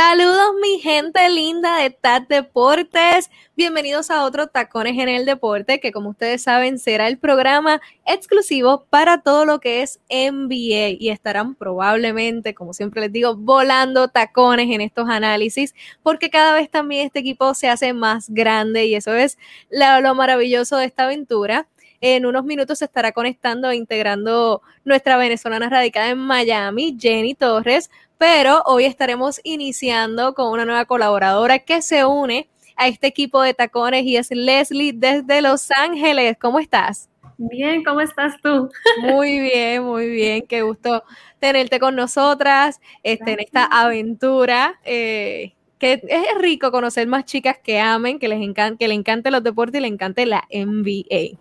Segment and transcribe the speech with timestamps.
[0.00, 3.32] Saludos mi gente linda de TAT Deportes.
[3.56, 8.84] Bienvenidos a otro Tacones en el Deporte, que como ustedes saben será el programa exclusivo
[8.90, 14.70] para todo lo que es NBA y estarán probablemente, como siempre les digo, volando tacones
[14.70, 19.16] en estos análisis, porque cada vez también este equipo se hace más grande y eso
[19.16, 19.36] es
[19.68, 21.66] lo, lo maravilloso de esta aventura.
[22.00, 27.90] En unos minutos se estará conectando e integrando nuestra venezolana radicada en Miami, Jenny Torres,
[28.18, 33.54] pero hoy estaremos iniciando con una nueva colaboradora que se une a este equipo de
[33.54, 36.36] tacones y es Leslie desde Los Ángeles.
[36.38, 37.08] ¿Cómo estás?
[37.38, 38.68] Bien, ¿cómo estás tú?
[39.00, 40.44] Muy bien, muy bien.
[40.46, 41.04] Qué gusto
[41.38, 44.80] tenerte con nosotras este, en esta aventura.
[44.84, 49.32] Eh, que es rico conocer más chicas que amen, que les encanta, que le encanten
[49.32, 51.38] los deportes y le encante la NBA.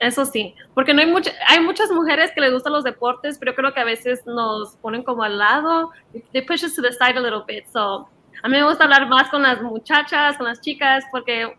[0.00, 3.54] Eso sí, porque no hay mucha, hay muchas mujeres que les gustan los deportes, pero
[3.54, 5.92] creo que a veces nos ponen como al lado,
[6.32, 7.64] they push us to the side a little bit.
[7.72, 8.08] So,
[8.42, 11.56] a mí me gusta hablar más con las muchachas, con las chicas, porque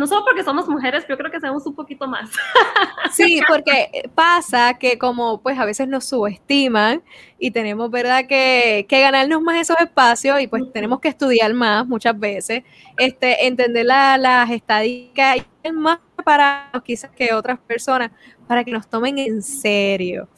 [0.00, 2.30] no solo porque somos mujeres, pero yo creo que sabemos un poquito más.
[3.12, 7.02] Sí, porque pasa que como pues a veces nos subestiman
[7.38, 11.86] y tenemos, ¿verdad?, que, que ganarnos más esos espacios y pues tenemos que estudiar más
[11.86, 12.62] muchas veces,
[12.96, 18.12] este, entender las estadísticas y más para quizás que otras personas,
[18.46, 20.28] para que nos tomen en serio.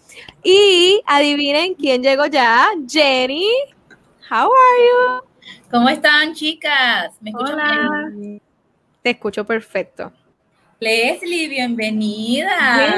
[0.43, 3.47] Y adivinen quién llegó ya, Jenny.
[4.31, 5.61] How are you?
[5.71, 7.13] ¿Cómo están, chicas?
[7.21, 8.43] ¿Me escuchan Bien?
[9.03, 10.13] Te escucho perfecto.
[10.79, 12.97] Leslie, bienvenida.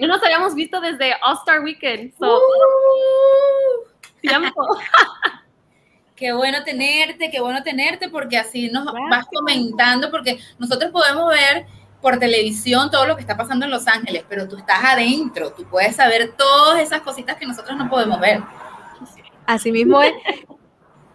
[0.00, 2.12] No nos habíamos visto desde All Star Weekend.
[2.18, 3.84] So, uh,
[4.20, 4.60] tiempo.
[6.16, 11.66] qué bueno tenerte, qué bueno tenerte, porque así nos vas comentando, porque nosotros podemos ver
[12.02, 15.64] por televisión todo lo que está pasando en Los Ángeles, pero tú estás adentro, tú
[15.64, 18.40] puedes saber todas esas cositas que nosotros no podemos ver.
[19.46, 20.12] Así mismo es.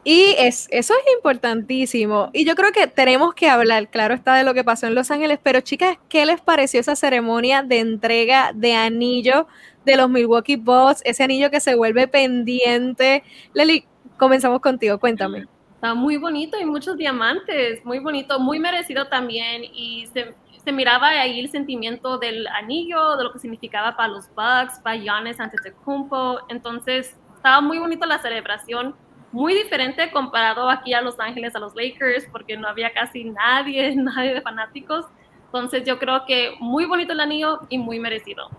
[0.03, 2.31] Y es, eso es importantísimo.
[2.33, 5.11] Y yo creo que tenemos que hablar, claro está, de lo que pasó en Los
[5.11, 9.47] Ángeles, pero chicas, ¿qué les pareció esa ceremonia de entrega de anillo
[9.85, 11.01] de los Milwaukee Bucks?
[11.05, 13.23] Ese anillo que se vuelve pendiente.
[13.53, 13.85] Leli,
[14.17, 15.45] comenzamos contigo, cuéntame.
[15.75, 19.63] Está muy bonito y muchos diamantes, muy bonito, muy merecido también.
[19.63, 24.29] Y se, se miraba ahí el sentimiento del anillo, de lo que significaba para los
[24.29, 26.39] Bucks, para Giannis Antetokounmpo.
[26.49, 28.95] Entonces, estaba muy bonito la celebración
[29.31, 33.95] muy diferente comparado aquí a Los Ángeles, a los Lakers, porque no había casi nadie,
[33.95, 35.05] nadie de fanáticos.
[35.45, 38.49] Entonces yo creo que muy bonito el anillo y muy merecido.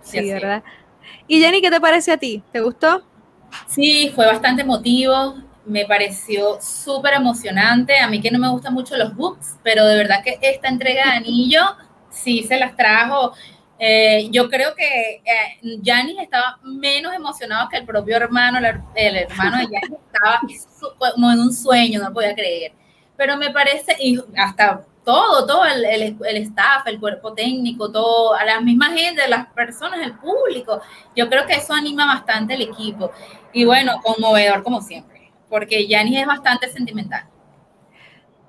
[0.00, 0.62] Sí, ¿verdad?
[1.28, 2.42] Y Jenny, ¿qué te parece a ti?
[2.52, 3.02] ¿Te gustó?
[3.66, 7.98] Sí, fue bastante emotivo, me pareció súper emocionante.
[7.98, 11.04] A mí que no me gustan mucho los books, pero de verdad que esta entrega
[11.04, 11.62] de anillo
[12.10, 13.32] sí se las trajo.
[13.84, 19.64] Eh, yo creo que eh, estaba menos emocionado que el propio hermano, el, hermano de
[19.64, 20.40] Janis estaba
[21.12, 22.74] como en un sueño, no podía creer.
[23.16, 28.44] Pero me parece, y hasta todo, todo el, el, staff, el cuerpo técnico, todo, a
[28.44, 30.80] la misma gente, las personas, el público,
[31.16, 33.10] yo creo que eso anima bastante el equipo.
[33.52, 37.31] Y bueno, conmovedor como siempre, porque Janis es bastante sentimental.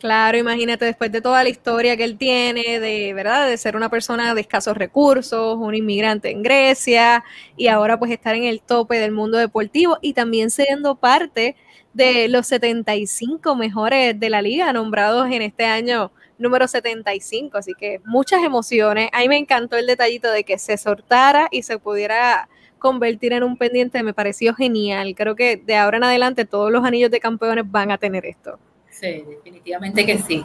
[0.03, 3.88] Claro, imagínate después de toda la historia que él tiene, de verdad, de ser una
[3.88, 7.24] persona de escasos recursos, un inmigrante en Grecia
[7.56, 11.56] y ahora pues estar en el tope del mundo deportivo y también siendo parte
[11.94, 18.02] de los 75 mejores de la liga nombrados en este año número 75, así que
[18.03, 19.09] muchas emociones.
[19.13, 23.44] A mí me encantó el detallito de que se soltara y se pudiera convertir en
[23.44, 25.13] un pendiente, me pareció genial.
[25.16, 28.59] Creo que de ahora en adelante todos los anillos de campeones van a tener esto.
[28.94, 30.44] Sí, definitivamente que sí.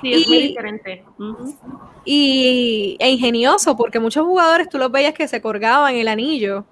[0.00, 1.04] Sí, es muy diferente.
[2.04, 6.64] Y e ingenioso, porque muchos jugadores tú los veías que se colgaban el anillo,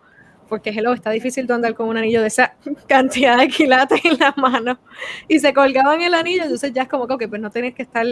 [0.49, 2.55] porque hello, está difícil andar con un anillo de esa
[2.87, 4.79] cantidad de quilates en las manos,
[5.29, 8.06] y se colgaban el anillo, entonces ya es como que, pues no tienes que estar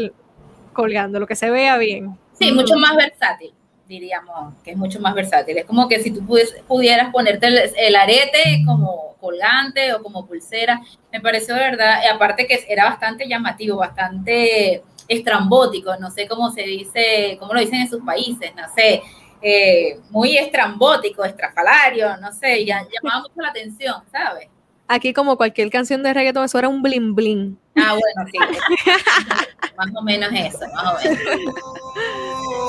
[0.73, 2.19] colgando, lo que se vea bien.
[2.39, 3.55] Sí, mucho más versátil
[3.87, 5.59] diríamos, que es mucho más versátil.
[5.59, 6.25] Es como que si tú
[6.67, 10.81] pudieras ponerte el, arete como colgante o como pulsera,
[11.13, 17.37] me pareció verdad, aparte que era bastante llamativo, bastante estrambótico, no sé cómo se dice,
[17.39, 19.03] cómo lo dicen en sus países, no sé,
[19.43, 24.49] eh, muy estrambótico, estrafalario, no sé, ya, llamaba mucho la atención, ¿sabes?
[24.87, 27.59] Aquí como cualquier canción de reggaeton, eso era un bling bling.
[27.77, 28.39] Ah, bueno, sí.
[29.77, 31.19] más o menos eso, más o menos.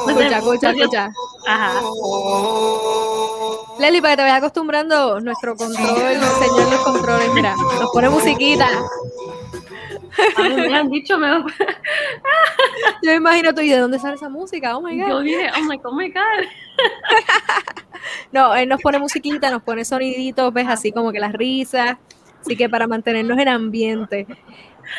[0.07, 1.09] Escucha, escucha, escucha.
[1.47, 1.81] Ajá.
[3.79, 8.09] Leli, para que te vayas acostumbrando, nuestro control, el señor los controles, mira, nos pone
[8.09, 8.69] musiquita.
[10.37, 11.27] Me han dicho, me...
[13.01, 14.77] Yo me imagino tú, ¿y de dónde sale esa música?
[14.77, 15.07] Oh my God.
[15.07, 16.21] Yo dije, oh my, oh my God.
[18.31, 21.97] no, él nos pone musiquita, nos pone soniditos, ves, así como que las risas.
[22.41, 24.27] Así que para mantenernos en ambiente.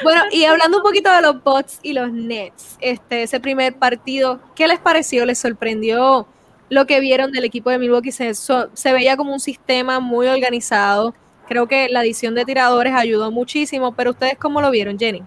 [0.02, 4.40] Bueno, y hablando un poquito de los bots y los nets, este, ese primer partido,
[4.54, 5.24] ¿qué les pareció?
[5.24, 6.26] ¿Les sorprendió
[6.68, 8.10] lo que vieron del equipo de Milwaukee?
[8.10, 11.14] Se, se veía como un sistema muy organizado.
[11.48, 15.22] Creo que la adición de tiradores ayudó muchísimo, pero ustedes cómo lo vieron, Jenny?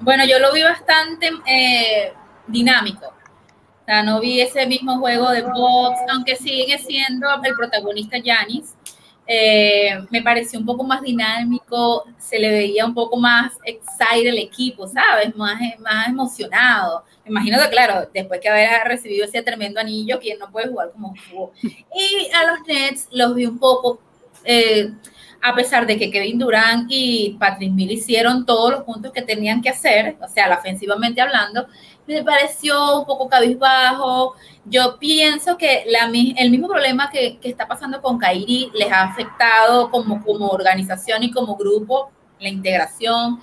[0.00, 2.12] Bueno, yo lo vi bastante eh,
[2.46, 3.06] dinámico.
[3.06, 8.74] O sea, no vi ese mismo juego de box, aunque sigue siendo el protagonista Yanis.
[9.26, 14.38] Eh, me pareció un poco más dinámico, se le veía un poco más excited el
[14.38, 15.34] equipo, ¿sabes?
[15.36, 17.04] Más, más emocionado.
[17.24, 20.90] Me imagino que, claro, después que haber recibido ese tremendo anillo, quien no puede jugar
[20.92, 21.52] como jugó.
[21.62, 24.00] Y a los Nets los vi un poco,
[24.44, 24.92] eh,
[25.42, 29.60] a pesar de que Kevin Durant y Patrick Mill hicieron todos los puntos que tenían
[29.60, 31.66] que hacer, o sea, ofensivamente hablando,
[32.06, 34.34] me pareció un poco cabizbajo.
[34.64, 39.90] Yo pienso que la, el mismo problema que, está pasando con Kairi les ha afectado
[39.90, 43.40] como, como organización y como grupo, la integración.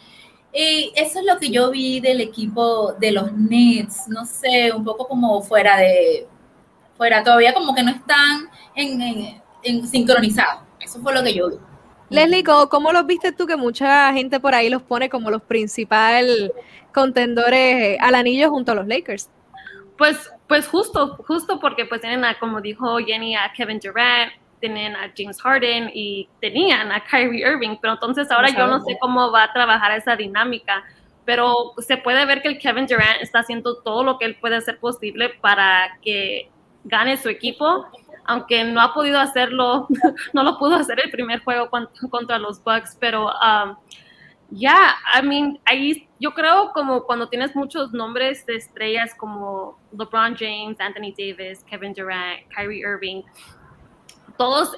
[0.53, 4.85] Y eso es lo que yo vi del equipo de los Nets, no sé, un
[4.85, 6.27] poco como fuera de,
[6.97, 8.49] fuera, todavía como que no están
[9.91, 10.63] sincronizados.
[10.79, 11.68] Eso fue lo que yo vi.
[12.09, 16.51] Leslie, ¿cómo, los viste tú que mucha gente por ahí los pone como los principales
[16.93, 19.29] contendores al anillo junto a los Lakers?
[19.97, 24.95] Pues, pues justo, justo porque pues tienen a, como dijo Jenny, a Kevin Durant, tienen
[24.95, 29.31] a James Harden y tenían a Kyrie Irving, pero entonces ahora yo no sé cómo
[29.31, 30.83] va a trabajar esa dinámica,
[31.25, 34.55] pero se puede ver que el Kevin Durant está haciendo todo lo que él puede
[34.55, 36.49] hacer posible para que
[36.83, 37.85] gane su equipo
[38.29, 39.87] aunque no ha podido hacerlo,
[40.33, 41.67] no lo pudo hacer el primer juego
[42.11, 43.75] contra los Bucks, pero um,
[44.51, 50.35] ya, I mean, ahí yo creo como cuando tienes muchos nombres de estrellas como LeBron
[50.35, 53.23] James, Anthony Davis, Kevin Durant, Kyrie Irving,
[54.37, 54.77] todos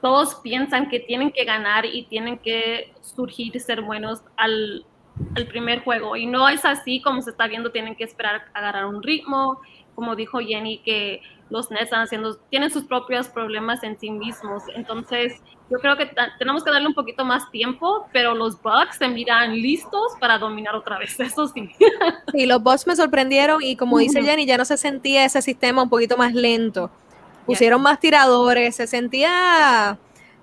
[0.00, 4.86] todos piensan que tienen que ganar y tienen que surgir ser buenos al,
[5.34, 6.16] al, primer juego.
[6.16, 9.60] Y no es así como se está viendo, tienen que esperar a agarrar un ritmo.
[9.94, 14.62] Como dijo Jenny, que los Nets están haciendo, tienen sus propios problemas en sí mismos.
[14.74, 19.08] Entonces, yo creo que tenemos que darle un poquito más tiempo, pero los Bucks se
[19.08, 21.70] miran listos para dominar otra vez, eso sí.
[22.32, 25.82] Sí, los Bucks me sorprendieron y como dice Jenny, ya no se sentía ese sistema
[25.82, 26.90] un poquito más lento.
[27.46, 29.98] Pusieron más tiradores, se sentía,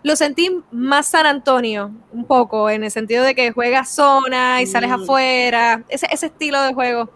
[0.05, 4.67] lo sentí más San Antonio, un poco, en el sentido de que juegas zona y
[4.67, 7.09] sales afuera, ese, ese estilo de juego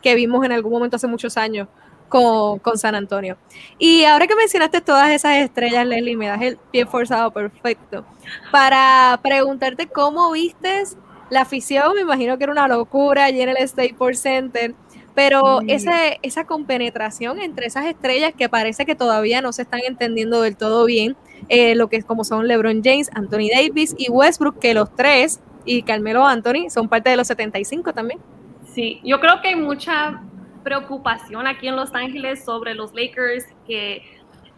[0.00, 1.66] que vimos en algún momento hace muchos años
[2.08, 3.36] con, con, San Antonio.
[3.80, 8.06] Y ahora que mencionaste todas esas estrellas, Leslie, me das el pie forzado perfecto.
[8.52, 10.96] Para preguntarte cómo vistes
[11.30, 14.72] la afición, me imagino que era una locura allí en el Staples Center,
[15.16, 20.42] pero ese, esa compenetración entre esas estrellas que parece que todavía no se están entendiendo
[20.42, 21.16] del todo bien,
[21.48, 25.40] eh, lo que es como son LeBron James, Anthony Davis y Westbrook, que los tres,
[25.64, 28.20] y Carmelo Anthony, son parte de los 75 también.
[28.66, 30.22] Sí, yo creo que hay mucha
[30.62, 34.02] preocupación aquí en Los Ángeles sobre los Lakers que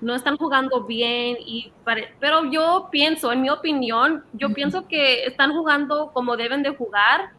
[0.00, 1.73] no están jugando bien y
[2.18, 7.30] pero yo pienso, en mi opinión, yo pienso que están jugando como deben de jugar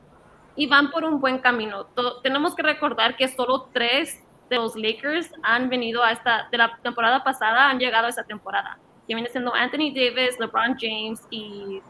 [0.60, 1.86] y van por un buen camino.
[2.22, 6.78] tenemos que recordar que solo tres de los Lakers han venido a esta, de la
[6.84, 11.82] temporada pasada, han llegado a esta temporada, que viene siendo Anthony Davis, LeBron James y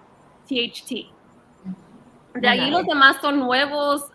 [0.48, 1.12] THT.
[2.36, 4.12] De ahí los demás son nuevos,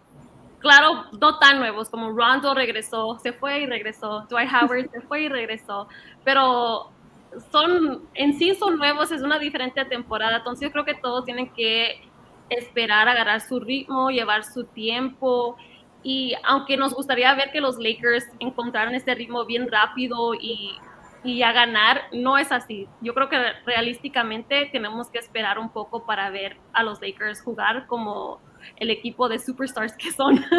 [0.60, 5.22] claro, no tan nuevos, como Rondo regresó, se fue y regresó, Dwight Howard se fue
[5.22, 5.88] y regresó,
[6.22, 6.92] pero
[7.50, 11.52] son, en sí son nuevos, es una diferente temporada, entonces yo creo que todos tienen
[11.52, 12.08] que
[12.50, 15.56] esperar, agarrar su ritmo, llevar su tiempo,
[16.04, 20.76] y aunque nos gustaría ver que los Lakers encontraran este ritmo bien rápido y,
[21.24, 22.86] y a ganar, no es así.
[23.00, 27.86] Yo creo que realísticamente tenemos que esperar un poco para ver a los Lakers jugar
[27.86, 28.38] como
[28.76, 30.44] el equipo de superstars que son.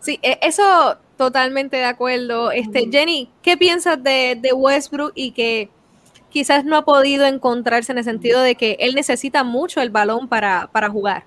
[0.00, 2.52] Sí, e, eso totalmente de acuerdo.
[2.52, 5.70] Este, Jenny, ¿qué piensas de, Westbrook y que
[6.38, 10.28] quizás no ha podido encontrarse en el sentido de que él necesita mucho el balón
[10.28, 11.24] para, para jugar?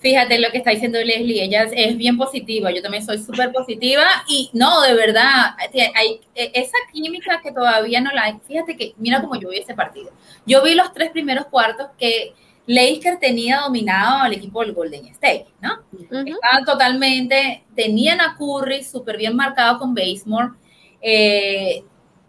[0.00, 4.04] Fíjate lo que está diciendo Leslie, ella es bien positiva, yo también soy súper positiva
[4.28, 5.54] y no, de verdad,
[5.94, 8.34] hay e, esa química que todavía no la hay.
[8.44, 10.10] Fíjate que, mira cómo yo vi ese partido.
[10.44, 12.32] Yo vi los tres primeros cuartos que
[12.66, 15.78] Lakers tenía dominado al equipo del Golden State, ¿no?
[16.10, 20.54] Estaban totalmente, tenían a Curry súper bien marcado con Basemore.
[21.00, 21.84] Eh,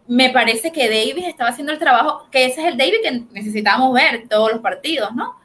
[0.10, 3.94] me parece que Davis estaba haciendo el trabajo, que ese es el Davis que necesitábamos
[3.94, 5.36] ver todos los partidos, ¿no?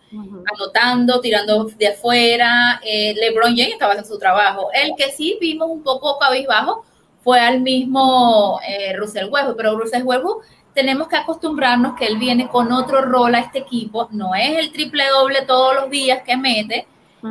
[0.54, 2.80] Anotando, tirando de afuera.
[2.82, 4.70] Eh, LeBron James estaba haciendo su trabajo.
[4.72, 6.82] El que sí vimos un poco cabizbajo
[7.22, 10.42] fue al mismo eh, Russell Westbrook, pero Russell Westbrook
[10.72, 14.72] tenemos que acostumbrarnos que él viene con otro rol a este equipo, no es el
[14.72, 16.86] triple doble todos los días que mete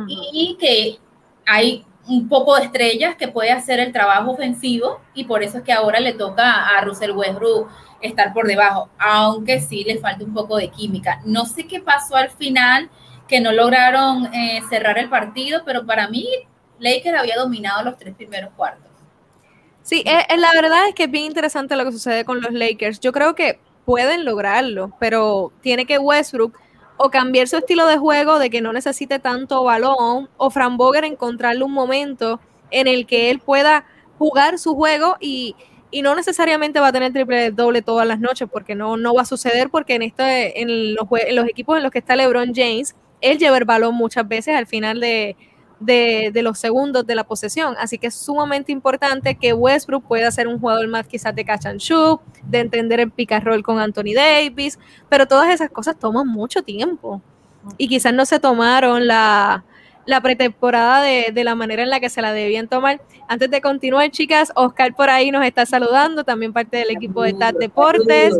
[0.08, 0.98] y que
[1.46, 5.64] hay un poco de estrellas que puede hacer el trabajo ofensivo y por eso es
[5.64, 7.68] que ahora le toca a Russell Westbrook
[8.00, 11.20] estar por debajo, aunque sí le falta un poco de química.
[11.24, 12.90] No sé qué pasó al final,
[13.28, 16.26] que no lograron eh, cerrar el partido, pero para mí
[16.78, 18.90] Lakers había dominado los tres primeros cuartos.
[19.82, 22.52] Sí, eh, eh, la verdad es que es bien interesante lo que sucede con los
[22.52, 23.00] Lakers.
[23.00, 26.58] Yo creo que pueden lograrlo, pero tiene que Westbrook
[26.96, 31.04] o cambiar su estilo de juego de que no necesite tanto balón, o Fran Boger
[31.04, 33.84] encontrarle un momento en el que él pueda
[34.18, 35.56] jugar su juego y,
[36.02, 39.24] no necesariamente va a tener triple doble todas las noches, porque no, no va a
[39.24, 42.96] suceder, porque en, este, en, los, en los equipos en los que está LeBron James,
[43.20, 45.36] él lleva el balón muchas veces al final de,
[45.84, 47.74] de, los segundos de la posesión.
[47.78, 51.66] Así que es sumamente importante que Westbrook pueda ser un jugador más quizás de catch
[51.66, 56.26] and shoot, de entender el pick and con Anthony Davis, pero todas esas cosas toman
[56.26, 57.20] mucho tiempo.
[57.78, 59.64] Y quizás no se tomaron la,
[60.06, 63.00] la pretemporada de, de, la manera en la que se la debían tomar.
[63.28, 67.32] Antes de continuar, chicas, Oscar por ahí nos está saludando, también parte del equipo de
[67.32, 68.38] TAT Deportes.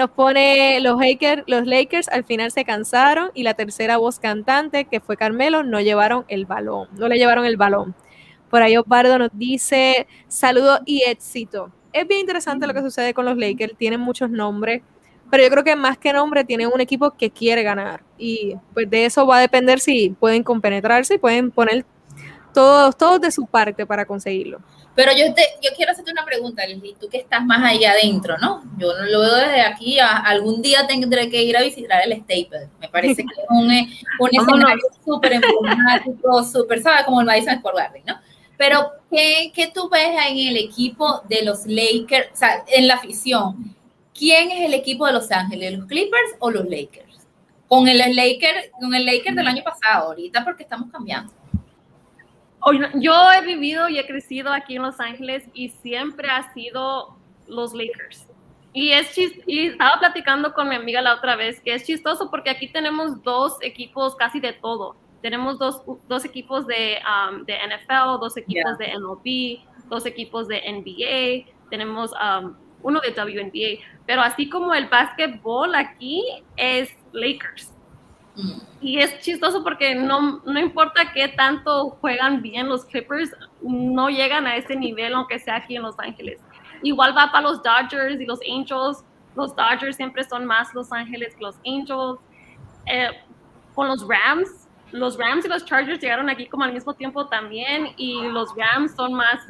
[0.00, 4.86] Nos pone los Lakers, los Lakers al final se cansaron y la tercera voz cantante,
[4.86, 7.94] que fue Carmelo, no llevaron el balón, no le llevaron el balón.
[8.48, 11.70] Por ahí Osvaldo nos dice saludo y éxito.
[11.92, 14.80] Es bien interesante lo que sucede con los Lakers, tienen muchos nombres,
[15.30, 18.88] pero yo creo que más que nombre tienen un equipo que quiere ganar y pues
[18.88, 21.84] de eso va a depender si pueden compenetrarse y pueden poner
[22.52, 24.60] todos, todos de su parte para conseguirlo.
[24.94, 28.36] Pero yo, te, yo quiero hacerte una pregunta, Leslie, tú que estás más allá adentro,
[28.38, 28.62] ¿no?
[28.76, 32.68] Yo no lo veo desde aquí, algún día tendré que ir a visitar el Staple.
[32.80, 33.88] Me parece que es un, eh,
[34.18, 37.04] un escenario súper emblemático, súper, ¿sabes?
[37.04, 38.14] Como el Madison Square Garden, ¿no?
[38.58, 42.94] Pero, ¿qué, ¿qué tú ves en el equipo de los Lakers, o sea, en la
[42.94, 43.74] afición?
[44.12, 47.26] ¿Quién es el equipo de Los Ángeles, los Clippers o los Lakers?
[47.68, 51.32] Con el Lakers, con el Lakers del año pasado, ahorita porque estamos cambiando.
[52.94, 57.72] Yo he vivido y he crecido aquí en Los Ángeles y siempre ha sido los
[57.72, 58.26] Lakers.
[58.72, 62.50] Y, es y estaba platicando con mi amiga la otra vez que es chistoso porque
[62.50, 64.96] aquí tenemos dos equipos casi de todo.
[65.22, 70.60] Tenemos dos, dos equipos de, um, de, NFL, dos equipos de MLB, dos equipos de
[70.60, 73.84] NBA, tenemos um, uno de WNBA.
[74.06, 76.24] Pero así como el básquetbol aquí
[76.56, 77.69] es Lakers.
[78.80, 83.30] Y es chistoso porque no, no importa qué tanto juegan bien los Clippers,
[83.62, 86.40] no llegan a ese nivel aunque sea aquí en Los Ángeles.
[86.82, 89.04] Igual va para los Dodgers y los Angels.
[89.36, 92.20] Los Dodgers siempre son más Los Ángeles que los Angels.
[92.86, 93.10] Eh,
[93.74, 97.88] con los Rams, los Rams y los Chargers llegaron aquí como al mismo tiempo también
[97.96, 99.46] y los Rams son más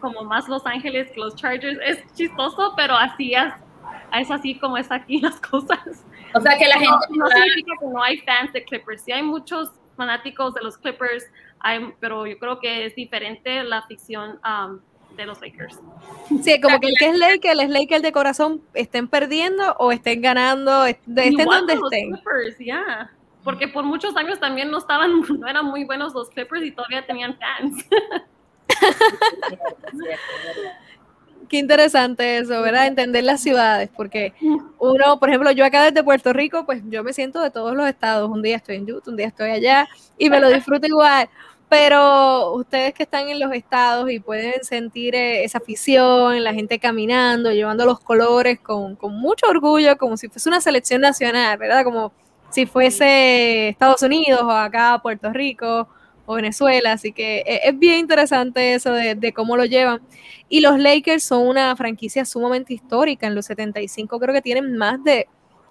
[0.00, 1.78] como más Los Ángeles que los Chargers.
[1.84, 3.52] Es chistoso, pero así es,
[4.18, 6.04] es así como es aquí las cosas.
[6.34, 7.06] O sea que la gente.
[7.10, 9.02] No, significa que no hay fans de Clippers.
[9.02, 11.24] Sí hay muchos fanáticos de los Clippers,
[12.00, 14.80] pero yo creo que es diferente la ficción um,
[15.16, 15.78] de los Lakers.
[16.42, 20.22] Sí, como que el que es Lakers, es Lakers de corazón, estén perdiendo o estén
[20.22, 22.10] ganando, estén donde estén.
[22.10, 23.10] Los Clippers, ya.
[23.44, 27.06] Porque por muchos años también no estaban, no eran muy buenos los Clippers y todavía
[27.06, 27.86] tenían fans.
[31.50, 32.86] qué interesante eso, ¿verdad?
[32.86, 34.32] Entender las ciudades, porque
[34.78, 37.88] uno, por ejemplo, yo acá desde Puerto Rico, pues yo me siento de todos los
[37.88, 38.30] estados.
[38.30, 41.28] Un día estoy en Utah, un día estoy allá y me lo disfruto igual.
[41.68, 46.78] Pero ustedes que están en los estados y pueden sentir eh, esa afición, la gente
[46.78, 51.84] caminando, llevando los colores con, con mucho orgullo, como si fuese una selección nacional, ¿verdad?
[51.84, 52.12] Como
[52.50, 55.88] si fuese Estados Unidos o acá Puerto Rico
[56.34, 60.00] Venezuela, así que eh, es bien interesante eso de, cómo lo llevan.
[60.48, 65.02] Y los Lakers son una franquicia sumamente histórica, en los 75 creo que tienen más
[65.04, 65.28] de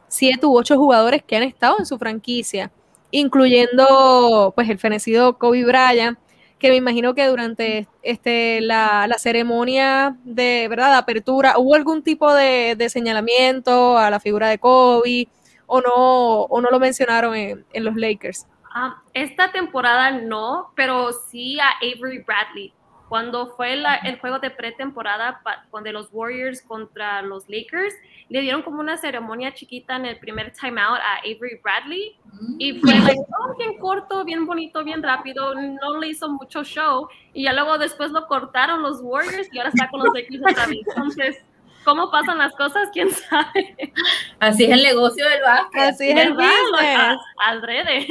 [0.07, 2.71] 7 u 8 jugadores que han estado en su franquicia,
[3.11, 6.17] incluyendo pues el fenecido Kobe Bryant,
[6.57, 12.87] que me imagino que durante este, la, ceremonia de verdad apertura hubo algún tipo de,
[12.89, 15.29] señalamiento a la figura de Kobe
[15.67, 18.45] o no, o no lo mencionaron en los Lakers.
[18.71, 22.73] Ah, esta temporada no, pero sí a Avery Bradley.
[23.09, 25.41] Cuando fue el juego de pretemporada
[25.83, 27.95] de los Warriors contra los Lakers,
[28.29, 32.15] le dieron como una ceremonia chiquita en el primer timeout a Avery Bradley.
[32.59, 32.93] Y fue
[33.39, 35.55] oh, bien corto, bien bonito, bien rápido.
[35.55, 37.07] No le hizo mucho show.
[37.33, 40.67] Y ya luego después lo cortaron los Warriors y ahora está con los Lakers otra
[40.67, 40.79] vez.
[40.87, 41.43] Entonces,
[41.83, 42.89] ¿Cómo pasan las cosas?
[42.93, 43.93] ¿Quién sabe?
[44.39, 45.81] Así es el negocio del básquet.
[45.81, 47.19] Así es el business.
[47.37, 48.07] Alrede.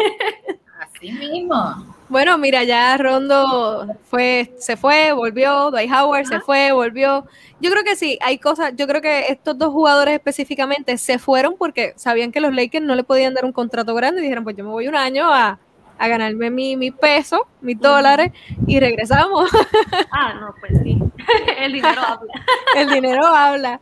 [0.81, 1.97] Así mismo.
[2.09, 7.27] Bueno, mira, ya Rondo fue, se fue, volvió, Dwight Howard se fue, volvió.
[7.61, 11.57] Yo creo que sí, hay cosas, yo creo que estos dos jugadores específicamente se fueron
[11.59, 14.57] porque sabían que los Lakers no le podían dar un contrato grande y dijeron, pues
[14.57, 15.59] yo me voy un año a,
[16.07, 18.31] ganarme mi, mi, peso, mis dólares,
[18.67, 19.51] y regresamos.
[20.13, 20.99] Ah, no, pues sí,
[21.59, 22.33] el dinero habla.
[22.77, 23.81] el dinero habla.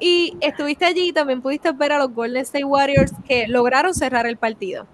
[0.00, 4.26] Y estuviste allí y también pudiste ver a los Golden State Warriors que lograron cerrar
[4.26, 4.86] el partido.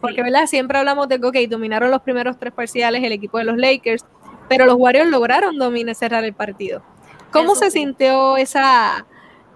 [0.00, 0.46] Porque, ¿verdad?
[0.46, 4.04] Siempre hablamos de que, ok, dominaron los primeros tres parciales el equipo de los Lakers,
[4.48, 6.82] pero los Warriors lograron dominar, cerrar el partido.
[7.30, 9.06] ¿Cómo se sintió esa,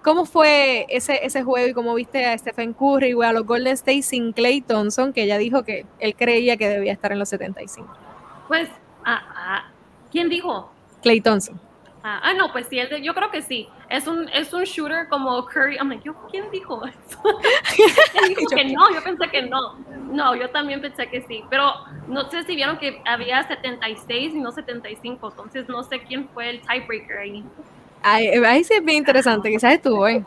[0.06, 3.72] cómo fue ese, ese juego y cómo viste a Stephen Curry o a los Golden
[3.72, 7.28] State sin Clay Thompson, que ella dijo que él creía que debía estar en los
[7.28, 7.92] 75?
[8.46, 8.68] Pues,
[9.04, 9.70] ah, ah,
[10.12, 10.70] ¿quién dijo?
[11.02, 11.60] Clay Thompson.
[12.04, 13.68] Ah, ah, no, pues sí, yo creo que sí.
[13.90, 15.74] Es un, es un shooter como Curry.
[15.74, 17.18] I'm like, ¿quién dijo eso?
[18.28, 19.74] dijo que no, yo pensé que no.
[20.12, 21.42] No, yo también pensé que sí.
[21.50, 21.72] Pero
[22.06, 25.30] no sé si vieron que había 76 y no 75.
[25.30, 27.44] Entonces no sé quién fue el tiebreaker ahí.
[28.02, 30.24] Ahí sí es bien interesante, quizás estuvo, ¿eh?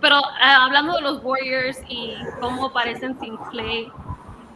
[0.00, 3.90] Pero ah, hablando de los Warriors y cómo parecen sin Clay,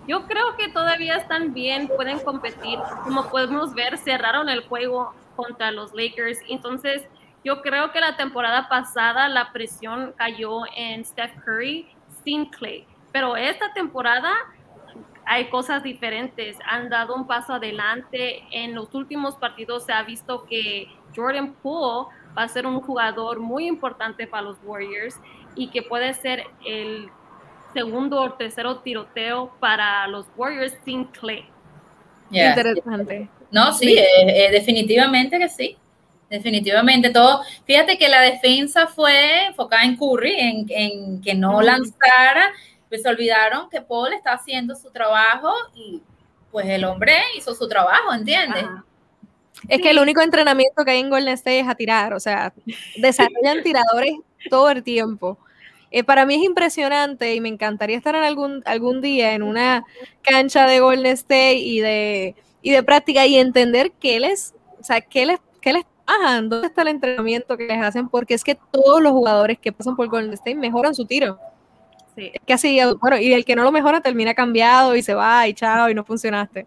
[0.06, 2.78] yo creo que todavía están bien, pueden competir.
[3.04, 6.40] Como podemos ver, cerraron el juego contra los Lakers.
[6.48, 7.02] Entonces,
[7.44, 11.88] yo creo que la temporada pasada la presión cayó en Steph Curry
[12.24, 14.32] sin Clay, pero esta temporada
[15.32, 16.58] hay cosas diferentes.
[16.68, 18.42] Han dado un paso adelante.
[18.50, 23.40] En los últimos partidos se ha visto que Jordan Poole va a ser un jugador
[23.40, 25.16] muy importante para los Warriors
[25.54, 27.08] y que puede ser el
[27.72, 31.46] segundo o tercero tiroteo para los Warriors sin Clay.
[32.30, 33.28] Interesante.
[33.50, 35.78] No, sí, eh, eh, definitivamente que sí.
[36.28, 37.42] Definitivamente todo.
[37.66, 42.52] Fíjate que la defensa fue enfocada en Curry, en, que no lanzara.
[42.92, 46.02] Pues se olvidaron que Paul está haciendo su trabajo y
[46.50, 48.66] pues el hombre hizo su trabajo, ¿entiendes?
[49.66, 52.52] Es que el único entrenamiento que hay en Golden State es a tirar, o sea,
[52.96, 54.12] desarrollan tiradores
[54.50, 55.38] todo el tiempo.
[55.90, 59.84] Eh, para mí es impresionante y me encantaría estar en algún, algún día en una
[60.20, 65.00] cancha de Golden State y de y de práctica y entender qué les, o sea,
[65.00, 68.54] qué les, qué les bajan, dónde está el entrenamiento que les hacen, porque es que
[68.54, 71.38] todos los jugadores que pasan por Golden State mejoran su tiro.
[72.14, 72.30] Sí.
[72.34, 75.46] Es que así, bueno, y el que no lo mejora termina cambiado y se va
[75.48, 76.66] y chao y no funcionaste.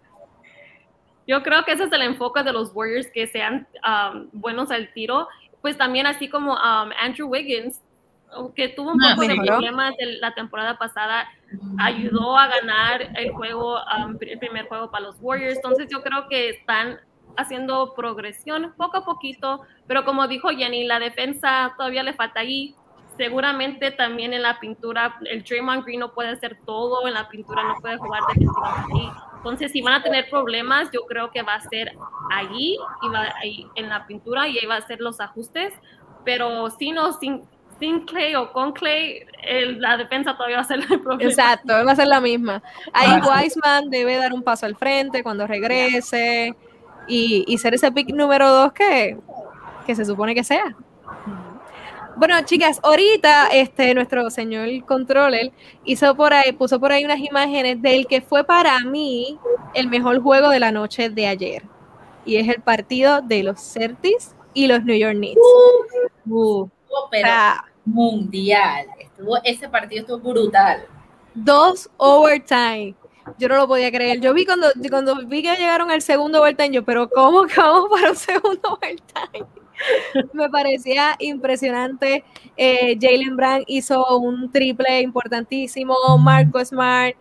[1.28, 4.92] Yo creo que ese es el enfoque de los Warriors, que sean um, buenos al
[4.94, 5.28] tiro.
[5.62, 7.82] Pues también así como um, Andrew Wiggins,
[8.56, 11.28] que tuvo un ah, poco de problemas de la temporada pasada,
[11.80, 15.56] ayudó a ganar el juego, um, el primer juego para los Warriors.
[15.56, 17.00] Entonces yo creo que están
[17.38, 22.76] haciendo progresión poco a poquito, pero como dijo Jenny, la defensa todavía le falta ahí.
[23.18, 27.64] Seguramente también en la pintura, el Draymond Green no puede hacer todo en la pintura,
[27.64, 29.10] no puede jugar defensivamente ahí.
[29.38, 31.94] Entonces, si van a tener problemas, yo creo que va a ser
[32.32, 35.74] allí, y va, ahí en la pintura, y ahí va a ser los ajustes.
[36.24, 37.44] Pero si no, sin,
[37.80, 39.26] sin Clay o con Clay,
[39.78, 41.30] la defensa todavía va a ser el problema.
[41.30, 42.62] Exacto, va a ser la misma.
[42.92, 46.56] Ahí ah, Wiseman debe dar un paso al frente cuando regrese
[47.08, 49.18] y, ser ese pick número dos que,
[49.86, 50.76] se supone que sea.
[52.18, 55.52] Bueno, chicas, ahorita este nuestro señor controller
[55.84, 59.38] hizo por ahí, puso por ahí unas imágenes del que fue para mí
[59.74, 61.64] el mejor juego de la noche de ayer.
[62.26, 65.42] Y es el partido de los Celtics y los New York Knicks.
[66.26, 66.68] Uh,
[67.12, 67.30] pero
[67.84, 68.88] mundial.
[69.00, 70.86] Estuvo, ese partido estuvo brutal.
[71.34, 72.96] Dos overtime.
[73.38, 74.22] Yo no lo podía creer.
[74.22, 78.12] Yo vi cuando, cuando vi que llegaron al segundo overtime, yo, pero ¿cómo vamos para
[78.12, 79.46] un segundo overtime?
[80.34, 82.24] Me parecía impresionante.
[82.58, 85.96] Eh, Jalen Brand hizo un triple importantísimo.
[86.20, 87.16] Marco Smart.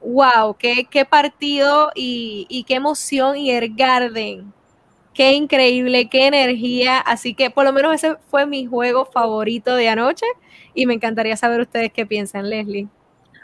[0.00, 3.36] Wow, qué, qué partido y, y qué emoción.
[3.36, 4.52] Y el Garden
[5.14, 6.98] Qué increíble, qué energía.
[6.98, 10.26] Así que por lo menos ese fue mi juego favorito de anoche
[10.74, 12.88] y me encantaría saber ustedes qué piensan, Leslie.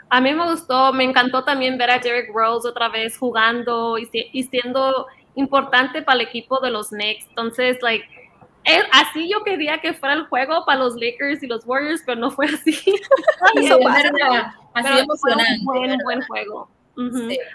[0.09, 4.07] A mí me gustó, me encantó también ver a Derek Rose otra vez jugando y,
[4.43, 7.27] siendo importante para el equipo de los Knicks.
[7.29, 8.05] Entonces, like,
[8.91, 12.31] así yo quería que fuera el juego para los Lakers y los Warriors, pero no
[12.31, 12.71] fue así.
[13.55, 13.79] Eso
[14.73, 15.63] así emocionante.
[15.63, 16.69] Fue un buen, buen juego.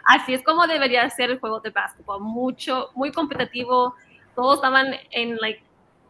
[0.05, 3.95] Así es como debería ser el juego de básquetbol, mucho, muy competitivo,
[4.35, 5.62] todos estaban en, like,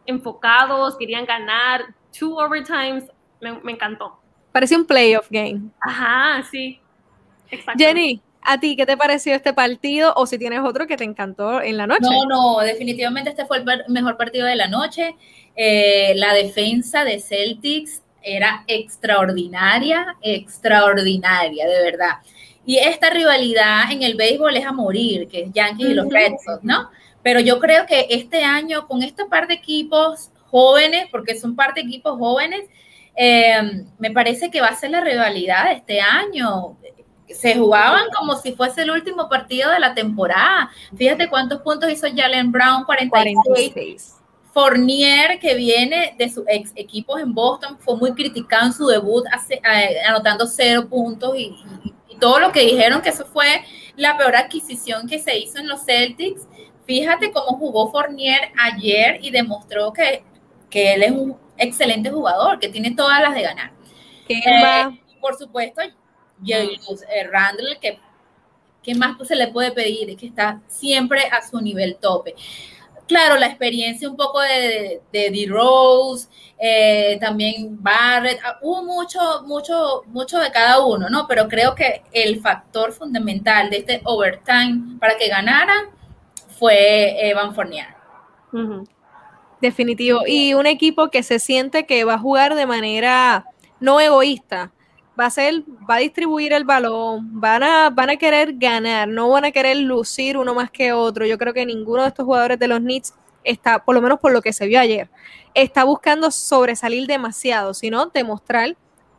[0.05, 1.83] enfocados, querían ganar,
[2.17, 4.19] two overtimes, me, me encantó.
[4.51, 5.63] Parecía un playoff game.
[5.81, 6.79] Ajá, sí.
[7.77, 10.13] Jenny, ¿a ti qué te pareció este partido?
[10.15, 12.01] O si tienes otro que te encantó en la noche.
[12.03, 15.15] No, no, definitivamente este fue el mejor partido de la noche.
[15.55, 22.13] Eh, la defensa de Celtics era extraordinaria, extraordinaria, de verdad.
[22.65, 26.33] Y esta rivalidad en el béisbol es a morir, que es Yankees y los Red
[26.43, 26.89] Sox, ¿no?
[27.21, 31.81] Pero yo creo que este año, con esta par de equipos jóvenes, porque son parte
[31.81, 32.63] de equipos jóvenes,
[33.15, 36.77] eh, me parece que va a ser la rivalidad de este año.
[37.29, 40.69] Se jugaban como si fuese el último partido de la temporada.
[40.95, 43.37] Fíjate cuántos puntos hizo Jalen Brown, 46.
[43.45, 44.15] 46.
[44.55, 49.25] Fournier, que viene de su ex equipos en Boston, fue muy criticado en su debut,
[49.49, 49.59] eh,
[50.07, 51.53] anotando cero puntos y,
[52.21, 53.45] todo lo que dijeron que eso fue
[53.97, 56.47] la peor adquisición que se hizo en los Celtics.
[56.85, 60.23] Fíjate cómo jugó Fournier ayer y demostró que,
[60.69, 63.73] que él es un excelente jugador, que tiene todas las de ganar.
[64.29, 65.81] Eh, por supuesto,
[66.39, 67.99] Julius eh, Randle, que
[68.83, 70.09] ¿qué más se le puede pedir?
[70.09, 72.35] Es que está siempre a su nivel tope
[73.07, 80.03] claro, la experiencia un poco de, de, D-Rose, eh, también Barrett, ah, hubo mucho, mucho,
[80.07, 81.27] mucho de cada uno, ¿no?
[81.27, 85.89] Pero creo que el factor fundamental de este overtime para que ganaran
[86.57, 87.87] fue Evan Fournier.
[89.59, 90.21] Definitivo.
[90.25, 93.45] Y un equipo que se siente que va a jugar de manera
[93.79, 94.71] no egoísta,
[95.19, 99.29] va a ser, va a distribuir el balón, van a, van a querer ganar, no
[99.29, 101.25] van a querer lucir uno más que otro.
[101.25, 104.31] Yo creo que ninguno de estos jugadores de los Knicks está, por lo menos por
[104.31, 105.09] lo que se vio ayer,
[105.53, 108.75] está buscando sobresalir demasiado, sino demostrar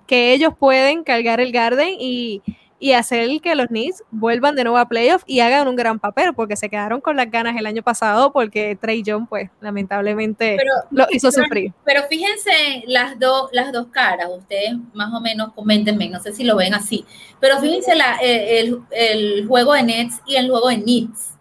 [0.07, 2.43] que ellos pueden cargar el Garden y,
[2.79, 6.35] y hacer que los Knicks vuelvan de nuevo a playoff y hagan un gran papel,
[6.35, 10.59] porque se quedaron con las ganas el año pasado, porque Trey John, pues, lamentablemente
[10.91, 11.73] lo hizo sufrir.
[11.85, 16.45] Pero fíjense las, dos las dos caras, ustedes más o menos coméntenme, no sé si
[16.45, 17.05] lo ven así,
[17.41, 21.35] pero fíjense la, eh, el, el, juego de Nets y el juego de Knicks.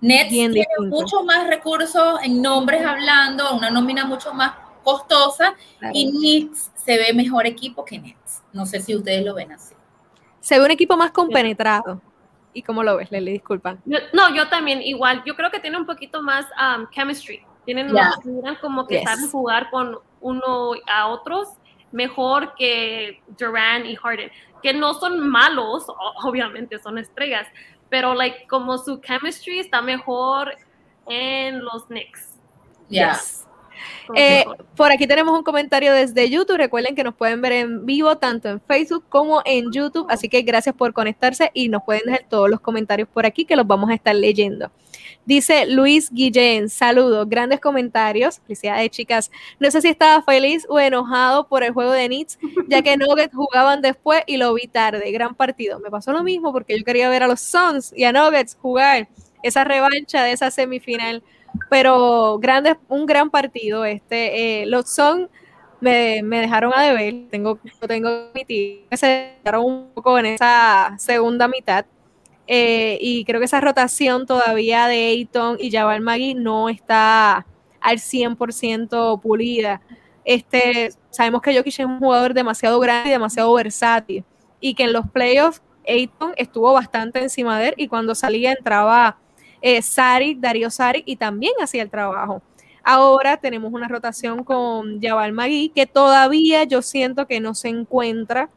[0.00, 5.54] Nets tiene mucho más recursos en nombres hablando, una nómina mucho más costosa,
[5.92, 8.42] y Knicks se ve mejor equipo que Nets.
[8.52, 9.71] No sé si ustedes lo ven así
[10.42, 12.00] se ve un equipo más compenetrado.
[12.52, 13.32] ¿Y cómo lo ves, Lely?
[13.32, 13.78] Disculpa.
[13.86, 15.22] no, yo también, igual.
[15.24, 17.42] Yo creo que tiene un poquito más um, chemistry.
[17.64, 17.94] Tienen
[18.60, 21.48] como que saben jugar con uno a otros
[21.92, 24.30] mejor que Duran y Harden,
[24.62, 25.86] que no son malos,
[26.24, 27.46] obviamente son estrellas,
[27.88, 30.56] pero like como su chemistry está mejor
[31.06, 32.40] en los Knicks.
[32.88, 33.46] Yes.
[34.14, 34.44] Eh,
[34.76, 36.56] por aquí tenemos un comentario desde YouTube.
[36.56, 40.06] Recuerden que nos pueden ver en vivo tanto en Facebook como en YouTube.
[40.08, 43.56] Así que gracias por conectarse y nos pueden dejar todos los comentarios por aquí que
[43.56, 44.70] los vamos a estar leyendo.
[45.24, 48.40] Dice Luis Guillén, saludos, grandes comentarios.
[48.40, 49.30] Felicidades, chicas.
[49.60, 53.34] No sé si estaba feliz o enojado por el juego de Knicks, ya que Nuggets
[53.34, 55.10] jugaban después y lo vi tarde.
[55.12, 55.78] Gran partido.
[55.78, 59.08] Me pasó lo mismo porque yo quería ver a los Suns y a Nuggets jugar
[59.42, 61.22] esa revancha de esa semifinal
[61.70, 63.84] pero grande, un gran partido.
[63.84, 65.30] Este, eh, los son
[65.82, 71.84] me, dejaron a deber, tengo, tengo que se quedaron un poco en esa segunda mitad.
[72.46, 77.46] Eh, y creo que esa rotación todavía de Ayton y Jabal Magui no está
[77.80, 79.80] al 100% pulida.
[80.24, 84.24] Este, sabemos que Jokic es un jugador demasiado grande y demasiado versátil
[84.60, 89.18] y que en los playoffs Ayton estuvo bastante encima de él y cuando salía entraba
[89.62, 92.42] eh, Sari, Darío Sari, y también hacía el trabajo.
[92.84, 98.50] Ahora tenemos una rotación con Jabal Magui, que todavía yo siento que no se encuentra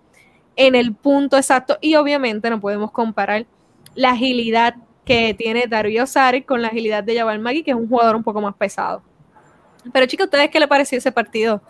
[0.55, 3.45] en el punto exacto, y obviamente no podemos comparar
[3.93, 7.87] la agilidad que tiene Darío Sari con la agilidad de Jabal Magui, que es un
[7.87, 9.03] jugador un poco más pesado.
[9.93, 11.61] Pero chicos, ¿ustedes qué le pareció ese partido?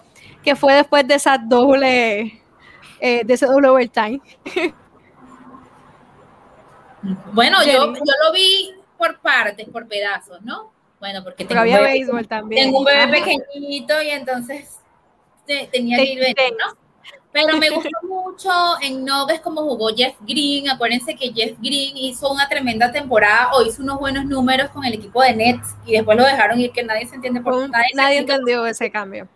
[0.42, 2.42] Que fue después de esa doble,
[3.02, 4.22] eh, de ese doble overtime.
[7.34, 8.72] Bueno, yo, yo lo vi
[9.06, 10.72] por partes, por pedazos, ¿no?
[11.00, 12.64] Bueno, porque tengo, había un, bebé, también.
[12.64, 14.80] tengo un bebé pequeñito y entonces
[15.72, 16.78] tenía que ir, ¿no?
[17.32, 18.50] Pero me gustó mucho
[18.82, 20.70] en Nuggets como jugó Jeff Green.
[20.70, 24.94] Acuérdense que Jeff Green hizo una tremenda temporada o hizo unos buenos números con el
[24.94, 27.70] equipo de Nets y después lo dejaron ir, que nadie se entiende por.
[27.70, 29.28] Nadie, nadie entendió ese cambio.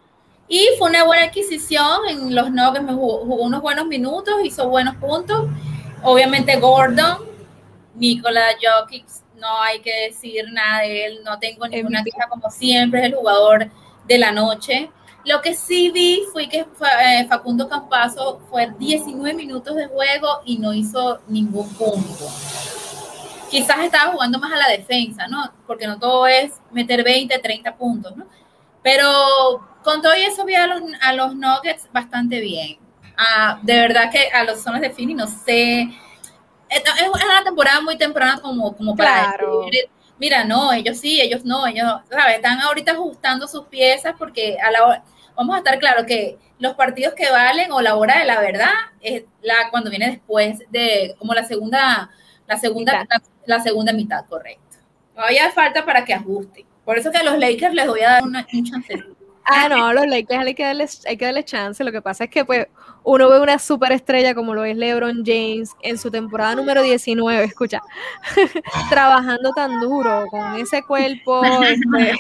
[0.48, 4.70] Y fue una buena adquisición en los Nuggets, me jugó, jugó unos buenos minutos, hizo
[4.70, 5.48] buenos puntos.
[6.02, 7.18] Obviamente Gordon,
[7.96, 9.06] Nikola Jokic
[9.40, 13.16] no hay que decir nada de él, no tengo ninguna queja como siempre, es el
[13.16, 13.70] jugador
[14.08, 14.90] de la noche.
[15.26, 20.58] Lo que sí vi fue que eh, Facundo Campazo fue 19 minutos de juego y
[20.58, 22.28] no hizo ningún punto.
[23.50, 25.52] Quizás estaba jugando más a la defensa, ¿no?
[25.68, 28.26] Porque no todo es meter 20, 30 puntos, ¿no?
[28.82, 29.10] Pero
[29.84, 32.78] con todo eso vi a los, a los Nuggets bastante bien.
[33.18, 35.90] Ah, de verdad que a los zonas de Fini no sé
[36.70, 39.36] es una temporada muy temprana como, como para
[40.20, 42.36] mira, no, ellos sí, ellos no, ellos, ¿sabes?
[42.36, 45.04] Están ahorita ajustando sus piezas porque a la hora,
[45.36, 48.74] vamos a estar claro que los partidos que valen o la hora de la verdad
[49.00, 52.12] es la cuando viene después de como la segunda,
[52.46, 53.08] la segunda,
[53.46, 54.78] la, segunda mitad, correcto.
[55.16, 56.66] Todavía falta para que ajusten.
[56.84, 58.94] Por eso que a los Lakers les voy a dar una, un chance.
[59.46, 61.84] Ah, no, a los Lakers hay que darles, hay que darles chance.
[61.84, 62.68] Lo que pasa es que pues
[63.04, 67.82] uno ve una superestrella como lo es LeBron James en su temporada número 19, escucha,
[68.90, 72.20] trabajando tan duro con ese cuerpo, este,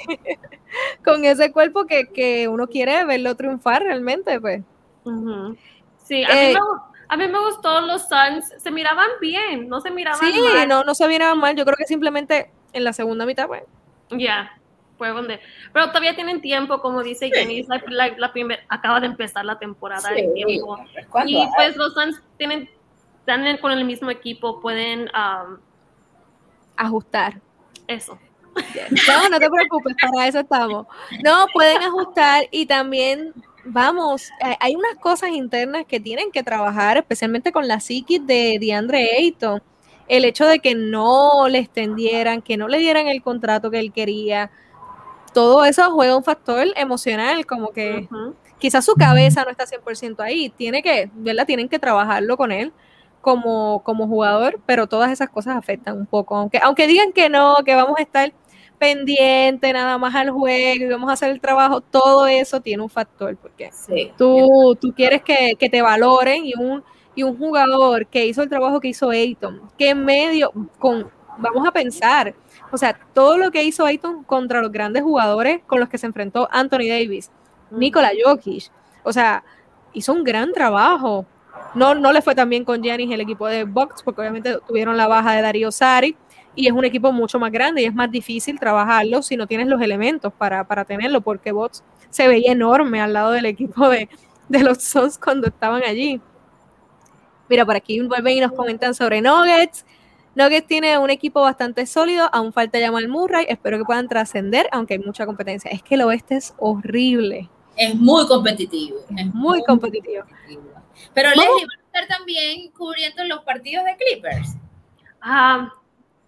[1.03, 4.61] con ese cuerpo que, uno quiere verlo triunfar realmente, pues.
[6.03, 6.59] Sí, a, mí eh, me,
[7.07, 10.31] a, mí me, gustó los Suns, se miraban bien, no se miraban mal.
[10.31, 13.63] Sí, no, no se miraban mal, yo creo que simplemente en la segunda mitad, pues.
[14.11, 14.59] Ya,
[14.99, 15.39] fue donde.
[15.73, 17.81] Pero todavía tienen tiempo, como dice Jenny, la,
[18.17, 18.31] la,
[18.67, 20.77] acaba de empezar la temporada de tiempo.
[21.25, 22.69] Y pues los Suns tienen,
[23.21, 25.09] están con el mismo equipo, pueden
[26.75, 27.39] ajustar.
[27.87, 28.19] Eso.
[29.07, 30.85] No, no te preocupes, para eso estamos.
[31.23, 33.33] No, pueden ajustar y también,
[33.63, 39.15] vamos, hay unas cosas internas que tienen que trabajar, especialmente con la psiquis de DeAndre
[39.17, 39.63] Ayton.
[40.09, 43.93] El hecho de que no le extendieran, que no le dieran el contrato que él
[43.93, 44.51] quería,
[45.33, 48.07] todo eso juega un factor emocional, como que
[48.57, 51.45] quizás su cabeza no está 100% ahí, tiene que, ¿verdad?
[51.45, 52.73] Tienen que trabajarlo con él
[53.21, 57.55] como, como jugador, pero todas esas cosas afectan un poco, aunque, aunque digan que no,
[57.65, 58.31] que vamos a estar
[58.77, 62.89] pendiente nada más al juego y vamos a hacer el trabajo, todo eso tiene un
[62.89, 63.69] factor, porque
[64.17, 68.49] tú, tú quieres que, que, te valoren y un, y un jugador que hizo el
[68.49, 72.33] trabajo que hizo Ayton, que en medio, con, vamos a pensar,
[72.71, 76.05] o sea, todo lo que hizo Ayton contra los grandes jugadores con los que se
[76.05, 77.31] enfrentó Anthony Davis,
[77.71, 78.71] Nikola Jokic,
[79.03, 79.43] o sea,
[79.93, 81.25] hizo un gran trabajo.
[81.75, 84.97] No, no le fue tan bien con Giannis el equipo de Bucks, porque obviamente tuvieron
[84.97, 86.15] la baja de Darío Sari,
[86.55, 89.67] y es un equipo mucho más grande y es más difícil trabajarlo si no tienes
[89.67, 94.09] los elementos para, tenerlo, porque Bucks se veía enorme al lado del equipo de,
[94.49, 96.19] de los Suns cuando estaban allí.
[97.47, 99.85] Mira, por aquí vuelven y nos comentan sobre Nuggets.
[100.39, 104.93] Nuggets tiene un equipo bastante sólido, aún falta llamar Murray, espero que puedan trascender, aunque
[104.93, 105.69] hay mucha competencia.
[105.69, 107.49] Es que el oeste es horrible.
[107.75, 108.99] Es muy competitivo.
[109.17, 110.23] Es muy, competitivo.
[111.13, 114.55] Pero les iba a estar también cubriendo los partidos de Clippers.
[115.21, 115.73] Ah,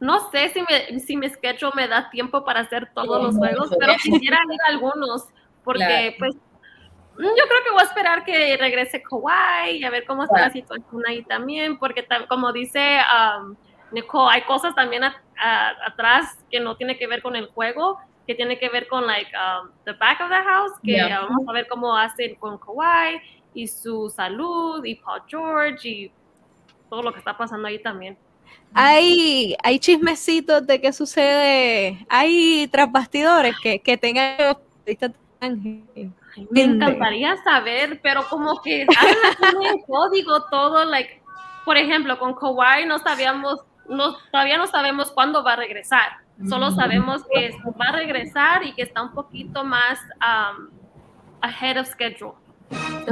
[0.02, 3.69] no sé si, me, si mi schedule me da tiempo para hacer todos los juegos,
[3.80, 5.28] pero quisiera ir a algunos,
[5.63, 6.36] porque pues
[7.17, 10.52] yo creo que voy a esperar que regrese Kawhi y a ver cómo está la
[10.52, 12.97] situación ahí también, porque como dice
[13.39, 13.56] um,
[13.91, 18.60] Nicole, hay cosas también atrás que no tiene que ver con el juego, que tiene
[18.60, 21.95] que ver con like um, the back of the house, que vamos a ver cómo
[21.95, 23.19] hacen con Kawhi
[23.54, 26.12] y su salud y Paul George y
[26.89, 28.17] todo lo que está pasando ahí también.
[28.73, 34.58] Hay, hay chismecitos de qué sucede, hay trasbastidores que, que tengan
[36.49, 41.21] me encantaría saber, pero como que hay un código todo, like,
[41.65, 46.17] por ejemplo, con Kawhi no sabíamos no, todavía no sabemos cuándo va a regresar.
[46.47, 50.69] Solo sabemos que va a regresar y que está un poquito más um,
[51.41, 52.34] ahead of schedule.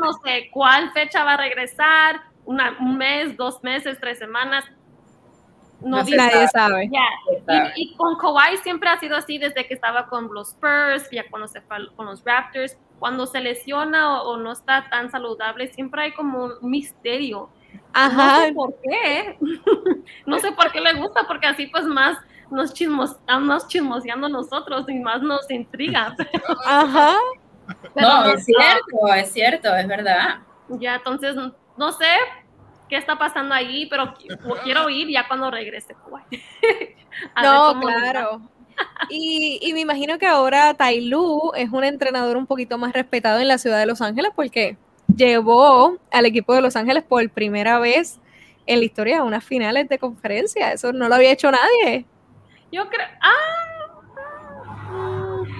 [0.00, 4.64] no sé cuál fecha va a regresar, un mes, dos meses, tres semanas.
[5.80, 6.90] No, nadie sabe.
[7.76, 11.46] Y, con Kawhi siempre ha sido así desde que estaba con los Spurs, ya cuando
[11.46, 12.76] se fue con los Raptors.
[12.98, 17.50] Cuando se lesiona o no está tan saludable, siempre hay como un misterio
[17.92, 18.38] Ajá.
[18.38, 19.38] No sé por qué.
[20.26, 22.18] no sé por qué le gusta, porque así pues más
[22.50, 26.14] nos chismos, estamos chismoseando nosotros y más nos intriga.
[26.66, 27.16] Ajá.
[27.94, 30.38] no, es cierto, es cierto, es verdad.
[30.68, 31.36] Ya, entonces,
[31.76, 32.06] no sé
[32.88, 34.14] qué está pasando ahí, pero
[34.62, 35.94] quiero ir ya cuando regrese.
[37.42, 38.42] no, claro.
[39.08, 43.46] Y, y, me imagino que ahora Lu es un entrenador un poquito más respetado en
[43.46, 44.76] la ciudad de Los Ángeles porque
[45.16, 48.20] llevó al equipo de Los Ángeles por primera vez
[48.66, 50.72] en la historia a unas finales de conferencia.
[50.72, 52.06] Eso no lo había hecho nadie.
[52.72, 53.06] Yo creo.
[53.20, 53.54] Ah,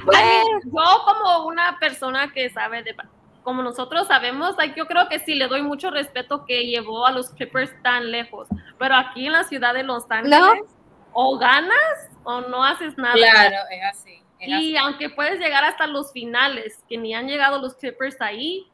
[0.04, 0.20] pues,
[0.64, 2.94] yo, como una persona que sabe de.
[3.42, 7.28] Como nosotros sabemos, yo creo que sí le doy mucho respeto que llevó a los
[7.30, 8.48] Clippers tan lejos.
[8.78, 10.64] Pero aquí en la ciudad de Los Ángeles,
[11.12, 13.14] o ganas o no haces nada.
[13.14, 14.22] Claro, es así.
[14.40, 18.66] y aunque puedes llegar hasta los finales, que ni han llegado los Clippers ahí,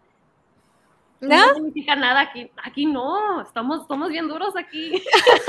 [1.21, 1.55] ¿No?
[1.55, 2.51] significa nada aquí.
[2.65, 5.03] Aquí no, estamos, estamos bien duros aquí.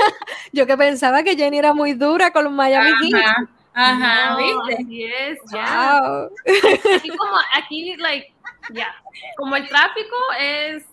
[0.52, 3.48] Yo que pensaba que Jenny era muy dura con los Miami Heat.
[3.74, 4.82] Ajá, ¿viste?
[4.82, 5.98] Así es, ya.
[6.96, 8.34] Aquí como, aquí, like,
[8.74, 8.94] ya.
[9.38, 10.84] Como el tráfico es,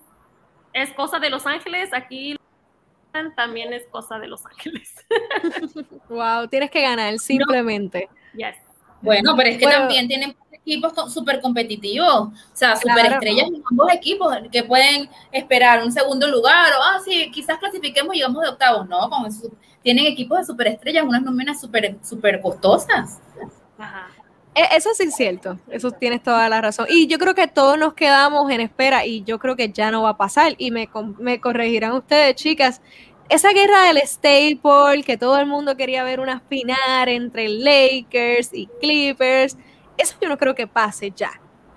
[0.71, 2.37] es cosa de Los Ángeles, aquí
[3.35, 5.05] también es cosa de Los Ángeles.
[6.09, 8.07] wow, tienes que ganar simplemente.
[8.33, 8.55] Yes.
[9.01, 10.35] Bueno, pero es que también tienen
[10.71, 16.27] equipos súper competitivos, o sea, súper estrellas en ambos equipos que pueden esperar un segundo
[16.27, 19.09] lugar o, ah, sí, quizás clasifiquemos y llegamos de octavos, ¿no?
[19.09, 19.29] Con
[19.81, 23.19] tienen equipos de súper estrellas, unas nóminas súper super costosas.
[23.77, 24.09] Ajá.
[24.55, 26.87] E, eso sí es cierto, eso tienes toda la razón.
[26.89, 30.03] Y yo creo que todos nos quedamos en espera y yo creo que ya no
[30.03, 30.55] va a pasar.
[30.57, 32.81] Y me, me corregirán ustedes, chicas.
[33.29, 38.67] Esa guerra del Staple, que todo el mundo quería ver una final entre Lakers y
[38.81, 39.55] Clippers,
[39.99, 41.31] eso yo no creo que pase ya.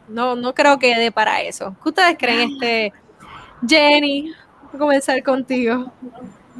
[0.09, 1.77] No, no creo que dé para eso.
[1.83, 2.93] ¿Qué ustedes creen, este
[3.67, 4.33] Jenny?
[4.65, 5.93] Voy a comenzar contigo.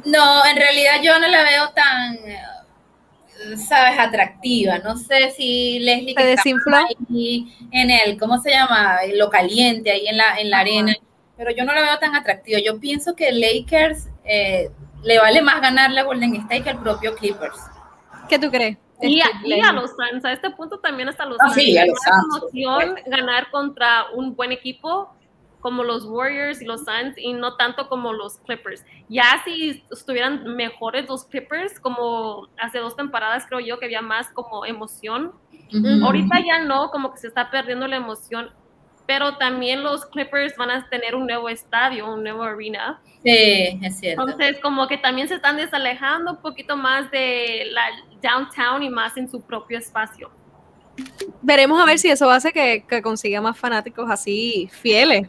[0.05, 2.17] No, en realidad yo no la veo tan
[3.57, 4.79] sabes, atractiva.
[4.79, 6.77] No sé si Leslie se desinfló
[7.09, 8.99] en el, ¿cómo se llama?
[9.13, 10.95] Lo caliente ahí en la, en la arena.
[11.37, 12.59] Pero yo no la veo tan atractiva.
[12.59, 14.69] Yo pienso que Lakers eh,
[15.03, 17.57] le vale más ganar la Golden State que el propio Clippers.
[18.29, 18.77] ¿Qué tú crees?
[19.07, 21.55] Y a, y a, los Suns, a este punto también hasta los ah, Suns.
[21.55, 21.97] Sí, a los
[22.41, 25.13] emoción ganar contra un buen equipo
[25.63, 28.83] como los Warriors y los Suns y no tanto como los Clippers.
[29.07, 34.29] Ya si estuvieran mejores los Clippers, como hace dos temporadas creo yo que había más
[34.29, 35.31] como emoción.
[36.03, 38.51] Ahorita ya no, como que se está perdiendo la emoción,
[39.05, 43.01] pero también los Clippers van a tener un nuevo estadio, un nuevo arena.
[43.23, 44.23] Sí, es cierto.
[44.23, 47.85] Entonces, como que también se están desalejando un poquito más de la
[48.21, 50.31] downtown y más en su propio espacio.
[51.41, 55.27] Veremos a ver si eso hace que, que consiga más fanáticos así fieles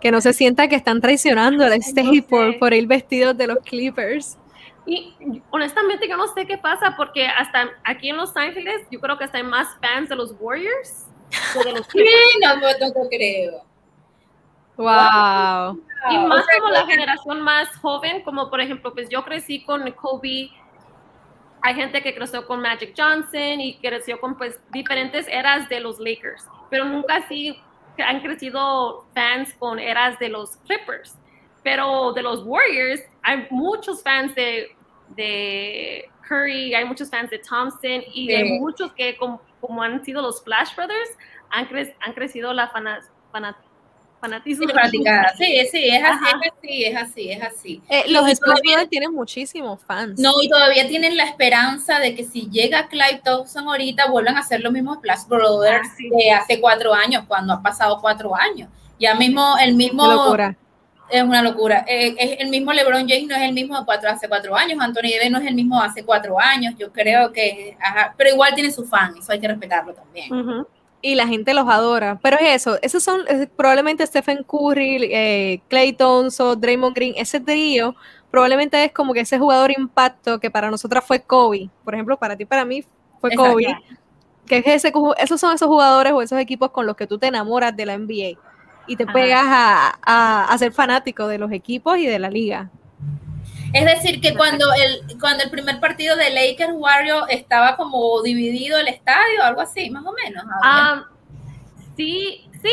[0.00, 3.58] que no se sienta que están traicionando a Stay por, por ir vestidos de los
[3.64, 4.38] Clippers.
[4.86, 5.14] Y
[5.50, 9.24] honestamente yo no sé qué pasa porque hasta aquí en Los Ángeles yo creo que
[9.24, 11.06] están más fans de los Warriors
[11.52, 12.14] que de los Clippers.
[12.32, 13.64] Sí, no, no, creo.
[14.76, 15.82] Wow.
[16.10, 20.50] Y más como la generación más joven, como por ejemplo, pues yo crecí con Kobe,
[21.62, 25.98] hay gente que creció con Magic Johnson y creció con pues diferentes eras de los
[25.98, 27.58] Lakers, pero nunca así
[27.98, 31.16] han crecido fans con eras de los Clippers,
[31.62, 34.76] pero de los Warriors hay muchos fans de,
[35.10, 39.16] de Curry, hay muchos fans de Thompson y de muchos que
[39.66, 41.10] como, han sido los Flash Brothers
[41.50, 41.68] han,
[42.00, 44.66] han crecido la fanatismo.
[45.36, 50.18] Sí, sí, es así, es así, es así, eh, los Splash tienen muchísimos fans.
[50.18, 54.42] No, y todavía tienen la esperanza de que si llega Clive Thompson ahorita vuelvan a
[54.42, 58.68] ser los mismos Splash Brothers ah, de hace cuatro años, cuando ha pasado cuatro años.
[58.98, 60.34] Ya mismo, el mismo...
[61.08, 61.84] Es una locura.
[61.86, 64.78] Eh, es el mismo LeBron James no es el mismo de cuatro, hace cuatro años.
[64.80, 66.74] Anthony Davis no es el mismo hace cuatro años.
[66.78, 67.76] Yo creo que,
[68.16, 70.64] pero igual tiene su fan, eso hay que respetarlo también
[71.04, 72.18] y la gente los adora.
[72.22, 73.20] Pero es eso, esos son
[73.56, 77.94] probablemente Stephen Curry, eh, Clay Thompson, Draymond Green, ese trío
[78.34, 81.70] probablemente es como que ese jugador impacto que para nosotras fue Kobe.
[81.84, 82.84] Por ejemplo, para ti, para mí
[83.20, 83.78] fue Kobe.
[84.44, 87.28] Que es ese, esos son esos jugadores o esos equipos con los que tú te
[87.28, 88.36] enamoras de la NBA
[88.86, 92.70] y te pegas a, a ser fanático de los equipos y de la liga.
[93.74, 98.78] Es decir, que cuando el, cuando el primer partido de Lakers Warriors estaba como dividido
[98.78, 100.44] el estadio, algo así, más o menos.
[100.62, 101.06] Ah,
[101.96, 102.70] sí, sí,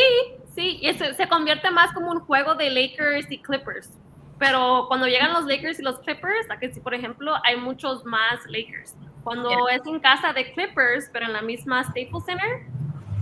[0.54, 3.90] sí, y se, se convierte más como un juego de Lakers y Clippers.
[4.38, 8.94] Pero cuando llegan los Lakers y los Clippers, aquí por ejemplo, hay muchos más Lakers.
[9.24, 12.66] Cuando es en casa de Clippers, pero en la misma Staples Center,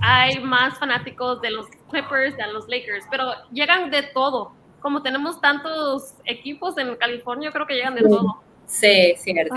[0.01, 5.41] hay más fanáticos de los Clippers, de los Lakers, pero llegan de todo como tenemos
[5.41, 8.41] tantos equipos en California, creo que llegan de todo.
[8.67, 9.55] Sí, cierto.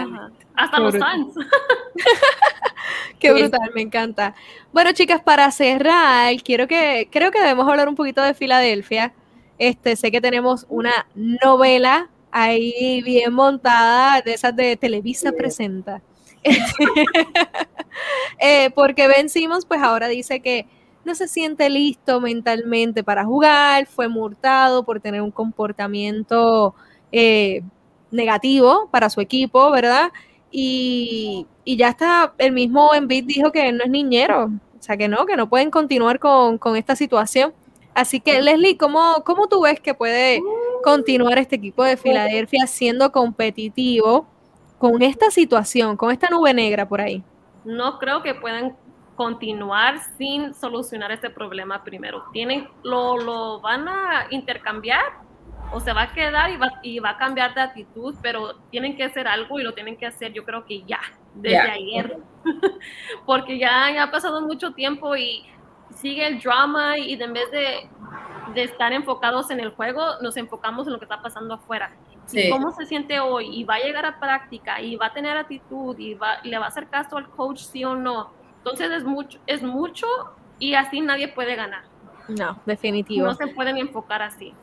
[0.56, 1.34] Hasta los fans.
[3.20, 4.36] Qué brutal, me encanta.
[4.72, 9.14] Bueno, chicas, para cerrar, quiero que, creo que debemos hablar un poquito de Filadelfia.
[9.60, 16.02] Este, sé que tenemos una novela ahí bien montada, de esas de Televisa presenta.
[18.40, 20.68] eh, porque Ben Simmons, pues ahora dice que
[21.06, 26.76] no se siente listo mentalmente para jugar, fue multado por tener un comportamiento
[27.12, 27.62] eh,
[28.12, 30.12] negativo para su equipo, ¿verdad?
[30.52, 35.26] Y, ya está, el mismo Embiid dijo que no es niñero, o sea que no,
[35.26, 37.54] que no pueden continuar con, esta situación.
[37.94, 40.42] Así que, Leslie, ¿cómo, ¿cómo tú ves que puede
[40.84, 44.28] continuar este equipo de Filadelfia siendo competitivo
[44.84, 47.24] con esta situación, con esta nube negra por ahí?
[47.64, 48.76] No creo que puedan
[49.16, 52.26] continuar sin solucionar este problema primero.
[52.34, 55.06] Tienen, lo, lo van a intercambiar
[55.72, 58.98] o se va a quedar y va, y va a cambiar de actitud, pero tienen
[58.98, 61.00] que hacer algo y lo tienen que hacer yo creo que ya,
[61.34, 62.18] desde ayer,
[63.26, 65.46] porque ya, ha pasado mucho tiempo y
[65.96, 67.90] sigue el drama y en vez de,
[68.54, 71.96] de estar enfocados en el juego, nos enfocamos en lo que está pasando afuera.
[72.32, 75.38] Y cómo se siente hoy y va a llegar a práctica y va a tener
[75.38, 78.32] actitud y va, le va a hacer caso al coach sí o no.
[78.58, 80.08] Entonces es mucho, es mucho
[80.60, 81.84] y así nadie puede ganar.
[82.28, 83.26] No, definitivo.
[83.26, 84.54] No se puede ni enfocar así.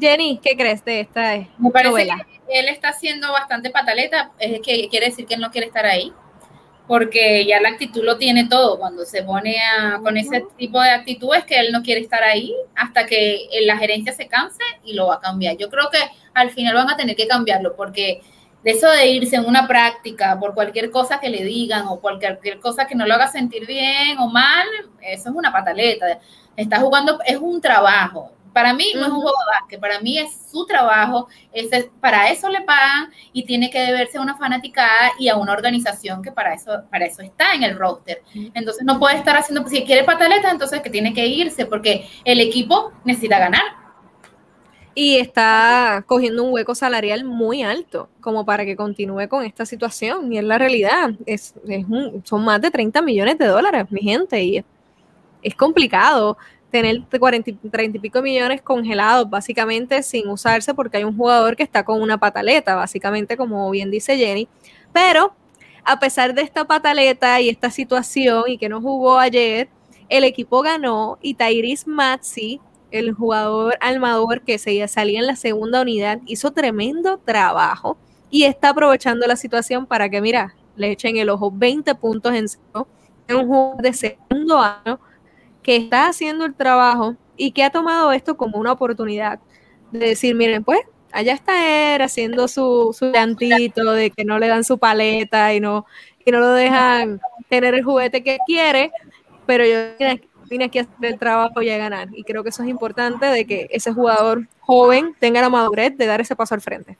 [0.00, 2.06] Jenny, ¿qué crees de esta Me parece
[2.48, 5.86] que él está haciendo bastante pataleta, es que quiere decir que él no quiere estar
[5.86, 6.12] ahí,
[6.86, 8.78] porque ya la actitud lo tiene todo.
[8.78, 9.56] Cuando se pone
[10.02, 13.76] con ese tipo de actitud es que él no quiere estar ahí hasta que la
[13.78, 15.56] gerencia se canse y lo va a cambiar.
[15.56, 15.98] Yo creo que
[16.34, 18.20] al final van a tener que cambiarlo, porque
[18.62, 22.60] de eso de irse en una práctica por cualquier cosa que le digan o cualquier
[22.60, 24.66] cosa que no lo haga sentir bien o mal,
[25.00, 26.18] eso es una pataleta.
[26.56, 28.33] Está jugando, es un trabajo.
[28.54, 31.26] Para mí no es un juego de básquet, para mí es su trabajo,
[32.00, 36.22] para eso le pagan y tiene que deberse a una fanaticada y a una organización
[36.22, 38.22] que para eso, para eso está en el roster.
[38.54, 42.40] Entonces no puede estar haciendo, si quiere pataleta, entonces que tiene que irse porque el
[42.40, 43.84] equipo necesita ganar.
[44.94, 50.32] Y está cogiendo un hueco salarial muy alto como para que continúe con esta situación.
[50.32, 51.54] Y es la realidad, es,
[52.22, 54.64] son más de 30 millones de dólares, mi gente, y
[55.42, 56.38] es complicado
[56.74, 61.62] tener 40, 30 y pico millones congelados básicamente sin usarse porque hay un jugador que
[61.62, 64.48] está con una pataleta, básicamente como bien dice Jenny.
[64.92, 65.36] Pero
[65.84, 69.68] a pesar de esta pataleta y esta situación y que no jugó ayer,
[70.08, 72.60] el equipo ganó y Tyrese Maxi,
[72.90, 77.96] el jugador armador que se salía en la segunda unidad, hizo tremendo trabajo
[78.30, 82.48] y está aprovechando la situación para que, mira, le echen el ojo 20 puntos en
[82.48, 82.88] cero
[83.28, 84.98] en un juego de segundo año
[85.64, 89.40] que está haciendo el trabajo y que ha tomado esto como una oportunidad
[89.90, 94.46] de decir, miren, pues allá está él haciendo su, su llantito de que no le
[94.46, 95.86] dan su paleta y no,
[96.24, 98.92] y no lo dejan tener el juguete que quiere,
[99.46, 100.16] pero yo
[100.48, 102.08] vine aquí a hacer el trabajo y a ganar.
[102.12, 106.06] Y creo que eso es importante de que ese jugador joven tenga la madurez de
[106.06, 106.98] dar ese paso al frente.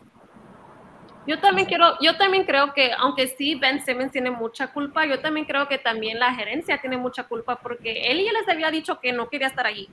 [1.27, 5.21] Yo también quiero, yo también creo que, aunque sí Ben Simmons tiene mucha culpa, yo
[5.21, 9.01] también creo que también la gerencia tiene mucha culpa porque él ya les había dicho
[9.01, 9.89] que no quería estar allí.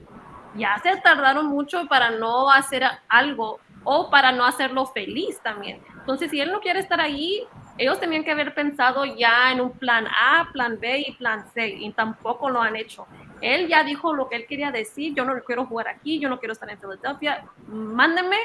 [0.55, 5.81] Ya se tardaron mucho para no hacer algo o para no hacerlo feliz también.
[5.99, 9.71] Entonces, si él no quiere estar allí, ellos tenían que haber pensado ya en un
[9.71, 13.07] plan A, plan B y plan C, y tampoco lo han hecho.
[13.39, 16.39] Él ya dijo lo que él quería decir, yo no quiero jugar aquí, yo no
[16.39, 18.37] quiero estar en Filadelfia, mándenme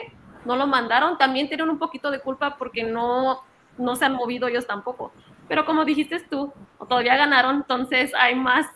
[0.47, 3.42] no lo mandaron, también tienen un poquito de culpa porque no,
[3.76, 5.12] no se han movido ellos tampoco.
[5.49, 6.53] Pero como dijiste tú,
[6.88, 8.66] todavía ganaron, entonces hay más,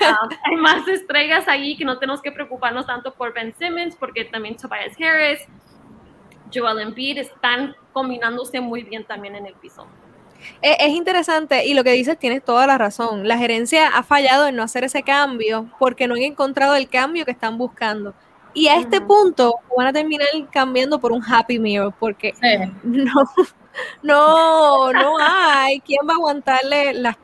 [0.00, 4.24] ah, hay más estrellas ahí que no tenemos que preocuparnos tanto por Ben Simmons, porque
[4.24, 5.40] también Tobias Harris,
[6.52, 9.86] Joel Embiid están combinándose muy bien también en el piso.
[10.62, 13.26] Es, es interesante y lo que dices tienes toda la razón.
[13.26, 17.24] La gerencia ha fallado en no hacer ese cambio porque no han encontrado el cambio
[17.24, 18.14] que están buscando.
[18.56, 22.32] Y a este punto van a terminar cambiando por un Happy Meal, porque
[22.82, 23.12] no,
[24.02, 27.18] no, no hay quien va a aguantarle las,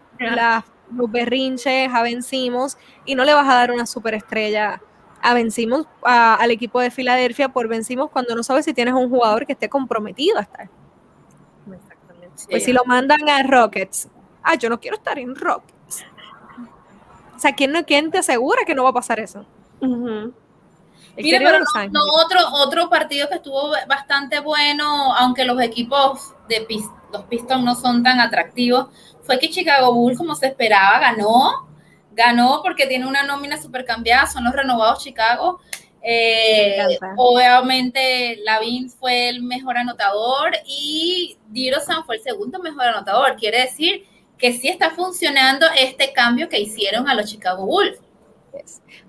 [0.94, 2.76] los berrinches a Vencimos
[3.06, 4.82] y no le vas a dar una superestrella
[5.22, 9.46] a Vencimos al equipo de Filadelfia por Vencimos cuando no sabes si tienes un jugador
[9.46, 10.68] que esté comprometido a estar.
[11.72, 12.44] Exactamente.
[12.50, 14.06] Pues si lo mandan a Rockets,
[14.42, 16.04] ah, yo no quiero estar en Rockets.
[17.34, 19.46] O sea, ¿quién, quién te asegura que no va a pasar eso?
[21.16, 21.58] Mira, pero
[21.90, 26.66] no, otro, otro partido que estuvo bastante bueno, aunque los equipos de
[27.12, 28.88] los Pistons no son tan atractivos,
[29.22, 31.68] fue que Chicago Bulls, como se esperaba, ganó.
[32.12, 35.60] Ganó porque tiene una nómina super cambiada, son los renovados Chicago.
[36.04, 43.36] Eh, obviamente Lavin fue el mejor anotador y Dirosan fue el segundo mejor anotador.
[43.36, 44.04] Quiere decir
[44.36, 47.98] que sí está funcionando este cambio que hicieron a los Chicago Bulls.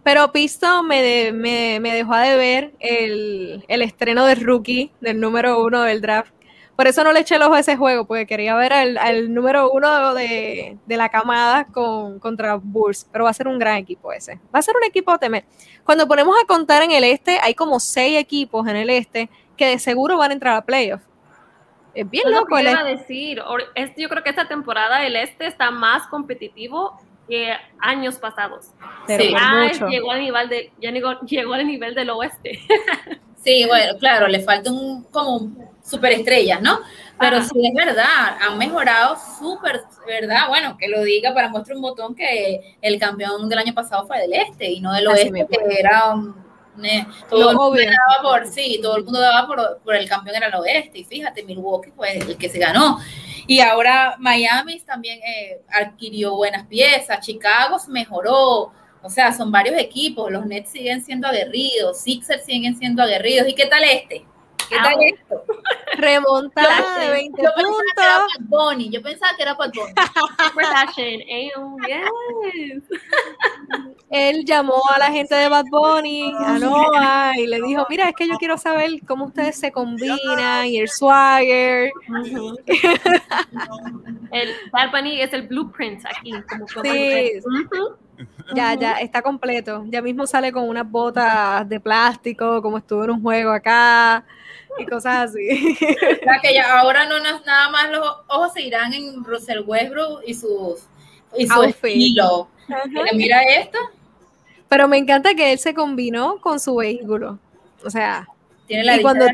[0.04, 6.02] Pero Pisto me, me, dejó de ver el, estreno de rookie, del número uno del
[6.02, 6.34] draft.
[6.76, 9.70] Por eso no le eché el ojo a ese juego, porque quería ver al, número
[9.72, 13.08] uno de, la camada con, contra Bulls.
[13.12, 14.40] Pero va a ser un gran equipo ese.
[14.54, 15.46] Va a ser un equipo temer.
[15.84, 19.68] Cuando ponemos a contar en el este, hay como seis equipos en el este que
[19.68, 21.06] de seguro van a entrar a playoffs.
[21.94, 22.60] Es bien loco.
[22.60, 23.42] Lo que decir.
[23.98, 28.68] Yo creo que esta temporada el este está más competitivo que años pasados.
[29.08, 29.24] Pero
[29.90, 32.60] llegó al nivel de, ya llegó, al nivel del oeste.
[33.44, 35.52] sí, bueno, claro, le falta un como
[35.84, 36.80] superestrellas, ¿no?
[37.20, 40.48] Pero sí es verdad, han mejorado súper, ¿verdad?
[40.50, 44.20] Bueno, que lo diga para mostrar un botón que el campeón del año pasado fue
[44.20, 46.16] del este y no del oeste, que era
[47.30, 50.48] todo el mundo daba por, sí, todo el mundo daba por, por el campeón era
[50.48, 53.00] el oeste, y fíjate, Milwaukee fue el que se ganó.
[53.46, 58.72] Y ahora Miami también eh, adquirió buenas piezas, Chicago mejoró,
[59.02, 63.48] o sea, son varios equipos, los Nets siguen siendo aguerridos, Sixers siguen siendo aguerridos.
[63.50, 64.26] ¿Y qué tal este?
[64.74, 65.44] ¿Qué tal esto?
[65.98, 67.76] Remontada de 20 yo puntos.
[67.86, 68.90] Pensaba que era Bad Bunny.
[68.90, 69.94] Yo pensaba que era Bad Bunny.
[74.10, 78.16] Él llamó a la gente de Bad Bunny, a Noah, y le dijo, mira, es
[78.16, 81.92] que yo quiero saber cómo ustedes se combinan y el swagger.
[84.32, 86.32] El Bad Bunny es el blueprint aquí.
[86.50, 87.32] Como Sí.
[88.56, 89.84] Ya, ya, está completo.
[89.88, 94.24] Ya mismo sale con unas botas de plástico, como estuvo en un juego acá,
[94.78, 95.76] y cosas así.
[95.82, 99.62] O sea, que ya ahora no na- nada más los ojos se irán en Russell
[99.66, 100.84] Westbrook y sus
[101.36, 101.86] y su Outfit.
[101.92, 102.48] estilo.
[103.14, 103.78] Mira esto,
[104.70, 107.38] Pero me encanta que él se combinó con su vehículo.
[107.86, 108.28] O sea,
[108.68, 109.26] tiene la Y cuando-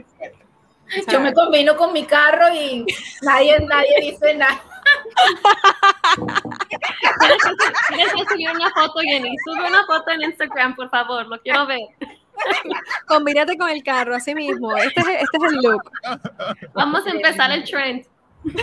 [1.08, 2.84] Yo me combino con mi carro y
[3.22, 4.60] nadie, nadie dice nada.
[7.90, 9.36] Tienes que subir una foto, Jenny.
[9.46, 11.28] Sube una foto en Instagram, por favor.
[11.28, 11.80] Lo quiero ver.
[13.08, 14.76] combínate con el carro, así mismo.
[14.78, 15.92] Este es, este es el look.
[16.74, 18.06] Vamos a empezar el trend.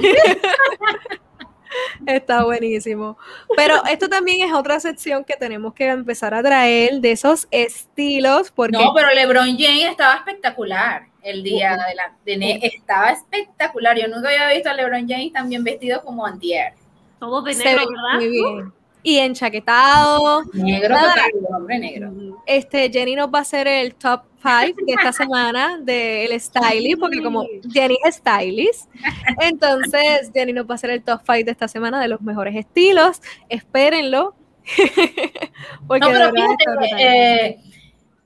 [2.07, 3.19] Está buenísimo.
[3.57, 8.51] Pero esto también es otra sección que tenemos que empezar a traer de esos estilos,
[8.51, 13.99] porque No, pero LeBron James estaba espectacular el día de la de ne- estaba espectacular.
[13.99, 16.75] Yo nunca había visto a LeBron James tan bien vestido como antier.
[17.19, 18.15] Todo de negro, ve ¿verdad?
[18.15, 18.73] muy bien.
[19.07, 20.43] Y enchaquetado.
[20.53, 21.15] Negro Nada.
[21.15, 22.13] total, hombre negro.
[22.45, 27.23] Este, Jenny nos va a hacer el top 5 de esta semana del stylist, porque
[27.23, 28.91] como Jenny es stylist,
[29.41, 32.57] entonces Jenny nos va a hacer el top 5 de esta semana de los mejores
[32.57, 33.23] estilos.
[33.49, 34.35] Espérenlo.
[35.87, 37.61] porque No, de pero fíjate.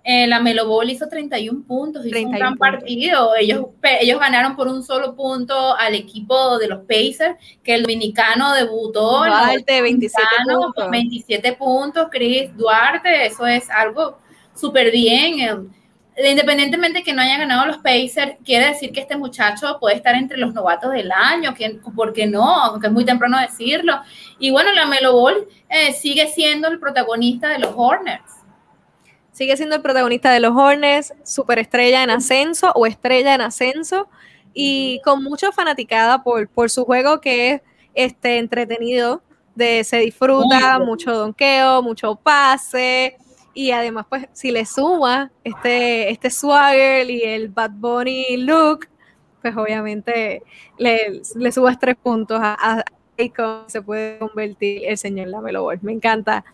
[0.04, 2.70] Eh, la Melo Ball hizo 31 puntos, hizo 31 un gran puntos.
[2.70, 3.36] partido.
[3.36, 3.66] Ellos,
[4.00, 9.24] ellos ganaron por un solo punto al equipo de los Pacers, que el dominicano debutó.
[9.24, 10.82] el Duarte, 27 dominicano, puntos.
[10.84, 14.18] con 27 puntos, Chris Duarte, eso es algo
[14.54, 15.40] súper bien.
[15.40, 20.14] eh, Independientemente que no haya ganado los Pacers, quiere decir que este muchacho puede estar
[20.14, 22.44] entre los novatos del año, que, ¿por qué no?
[22.62, 24.00] Aunque es muy temprano decirlo.
[24.38, 28.39] Y bueno, la Melo Ball eh, sigue siendo el protagonista de los Hornets.
[29.40, 34.06] Sigue siendo el protagonista de los Hornets, superestrella en ascenso o estrella en ascenso
[34.52, 37.62] y con mucha fanaticada por, por su juego que es
[37.94, 39.22] este, entretenido,
[39.54, 43.16] de, se disfruta, mucho donqueo, mucho pase
[43.54, 48.88] y además pues si le suma este, este swagger y el Bad Bunny look,
[49.40, 50.42] pues obviamente
[50.76, 52.84] le, le subas tres puntos a, a
[53.68, 55.78] se puede convertir el señor Lamelo Ball.
[55.80, 56.44] Me encanta.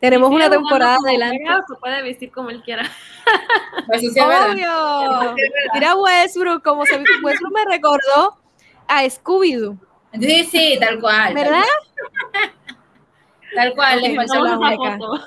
[0.00, 1.44] Tenemos una temporada adelante.
[1.68, 2.82] Se puede vestir como él quiera.
[3.92, 4.20] Eso sí.
[4.20, 5.34] Obvio.
[5.74, 8.38] Mira Westbrook, como se Westbrook me recordó
[8.86, 9.78] a Scooby-Doo,
[10.20, 11.34] Sí, sí, tal cual.
[11.34, 11.62] ¿verdad?
[13.54, 15.24] Tal cual, les faltó la Necesitamos esa única.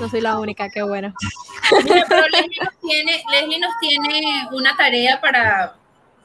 [0.00, 1.14] No soy la única, qué bueno.
[1.84, 5.76] Mira, pero Leslie nos, tiene, Leslie nos tiene una tarea para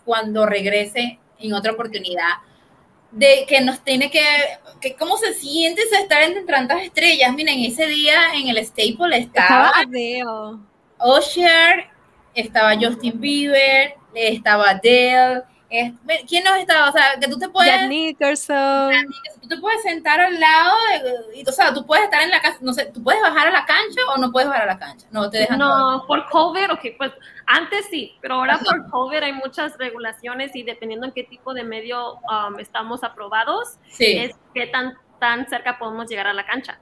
[0.06, 2.30] cuando regrese en otra oportunidad,
[3.12, 4.24] de que nos tiene que,
[4.82, 7.34] que cómo se siente estar entre tantas estrellas.
[7.34, 10.60] Miren, ese día en el Staple Estaba estaba.
[11.00, 11.88] Usher,
[12.34, 15.44] estaba Justin Bieber, estaba Adele.
[15.70, 15.94] Es-
[16.28, 16.90] ¿Quién no estaba?
[16.90, 17.72] O sea, que tú te puedes...
[17.72, 18.92] Jack Nicholson.
[19.42, 20.76] tú te puedes sentar al lado,
[21.34, 23.48] de- y, o sea, tú puedes estar en la casa, no sé, tú puedes bajar
[23.48, 25.08] a la cancha o no puedes bajar a la cancha.
[25.12, 25.60] No, te dejan.
[25.60, 27.12] No, por COVID, ok, pues
[27.46, 31.64] antes sí, pero ahora por COVID hay muchas regulaciones y dependiendo en qué tipo de
[31.64, 34.18] medio um, estamos aprobados, Sí.
[34.18, 36.80] es qué tan, tan cerca podemos llegar a la cancha.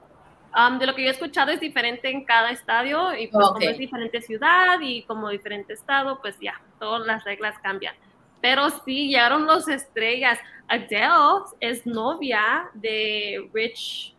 [0.56, 3.54] Um, de lo que yo he escuchado es diferente en cada estadio y pues Ok.
[3.58, 7.94] como es diferente ciudad y como diferente estado, pues ya, todas las reglas cambian.
[8.40, 10.38] Pero sí, llegaron los estrellas.
[10.68, 14.14] Adele es novia de Rich,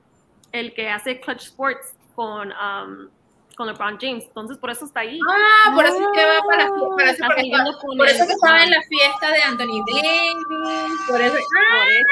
[0.51, 3.09] el que hace Clutch Sports con, um,
[3.59, 4.23] con LeBron James.
[4.25, 5.19] Entonces, por eso está ahí.
[5.29, 8.23] Ah, por eso es que va para, para eso, porque saliendo estaba- con por eso
[8.23, 10.45] el- que estaba en la fiesta de Anthony Davis,
[11.09, 11.33] por eso.
[11.35, 12.07] Por eso.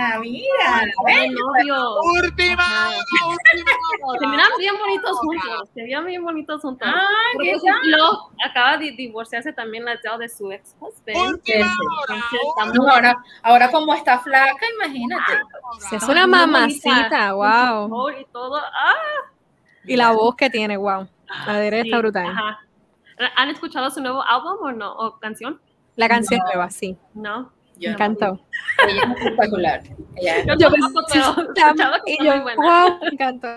[0.00, 1.96] Ah, mira, Son novios.
[2.22, 4.16] Última, última.
[4.18, 5.68] Se miran bien bonitos juntos.
[5.74, 6.88] Se miran bien bonitos juntos.
[6.90, 7.06] Ah,
[7.38, 11.16] Pero, ¿qué pues, luego acaba de divorciarse también la Adele de su ex husband.
[11.34, 12.14] Última Sí, hora.
[12.14, 15.32] Entonces, estamos- No, ahora, ahora como está flaca, imagínate.
[15.92, 18.10] Es una mamacita, wow.
[18.10, 18.56] Y todo.
[18.56, 18.94] Ah,
[19.86, 21.08] Y la voz que tiene, wow.
[21.46, 22.26] La de él sí, está brutal.
[22.26, 22.60] ajá.
[23.36, 24.92] ¿Han escuchado su nuevo álbum o no?
[24.94, 25.58] ¿O canción?
[25.96, 26.46] La canción No.
[26.46, 26.96] nueva, sí.
[27.14, 27.50] No.
[27.78, 27.92] Yo Me no.
[27.94, 28.40] encantó.
[28.88, 29.82] Ella es espectacular.
[30.16, 31.34] Ella es- Yo Yo pensé, pero
[32.04, 32.56] que y está yo, muy buena.
[32.88, 33.48] wow, me encantó.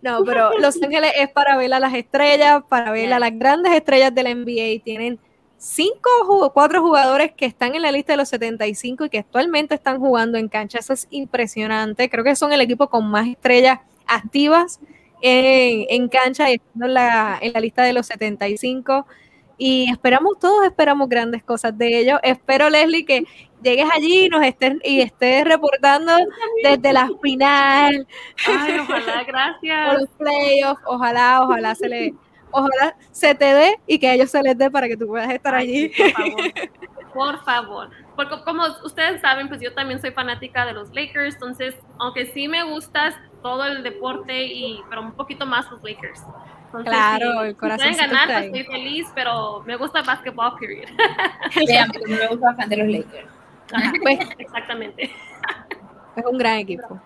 [0.00, 3.72] No, pero Los Ángeles es para ver a las estrellas, para ver a las grandes
[3.72, 4.82] estrellas de la NBA.
[4.82, 5.18] Tienen
[5.58, 9.74] cinco o cuatro jugadores que están en la lista de los 75 y que actualmente
[9.74, 10.78] están jugando en cancha.
[10.78, 12.08] Eso es impresionante.
[12.08, 14.80] Creo que son el equipo con más estrellas activas
[15.20, 19.06] en, en cancha y estando en la, en la lista de los 75.
[19.58, 22.18] y esperamos, todos esperamos grandes cosas de ellos.
[22.22, 23.24] Espero, Leslie, que
[23.62, 26.12] llegues allí y nos estés, y estés reportando
[26.62, 28.06] desde la final.
[28.46, 29.88] Ay, ojalá, gracias.
[29.90, 32.14] Por los playoffs, ojalá, ojalá se le,
[32.50, 35.30] ojalá se te dé y que a ellos se les dé para que tú puedas
[35.30, 35.90] estar allí.
[35.90, 36.52] por favor.
[37.12, 37.90] Por favor.
[38.14, 42.46] Porque como ustedes saben, pues yo también soy fanática de los Lakers, entonces, aunque sí
[42.46, 46.22] me gusta todo el deporte, y, pero un poquito más los Lakers.
[46.84, 47.88] claro, el corazón.
[47.88, 50.88] Si pueden ganar, pues estoy feliz, pero me gusta el basketball, period.
[51.50, 53.28] Sí, a mí me gusta bastante los Lakers.
[54.02, 55.10] pues, exactamente.
[56.20, 57.00] Es un gran equipo.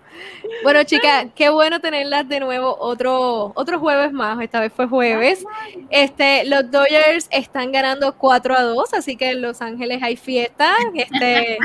[0.62, 4.40] Bueno, chicas, qué bueno tenerlas de nuevo otro, otro jueves más.
[4.40, 5.44] Esta vez fue jueves.
[5.90, 10.74] Este, los Dodgers están ganando 4 a 2, así que en Los Ángeles hay fiesta.
[10.94, 11.58] Este,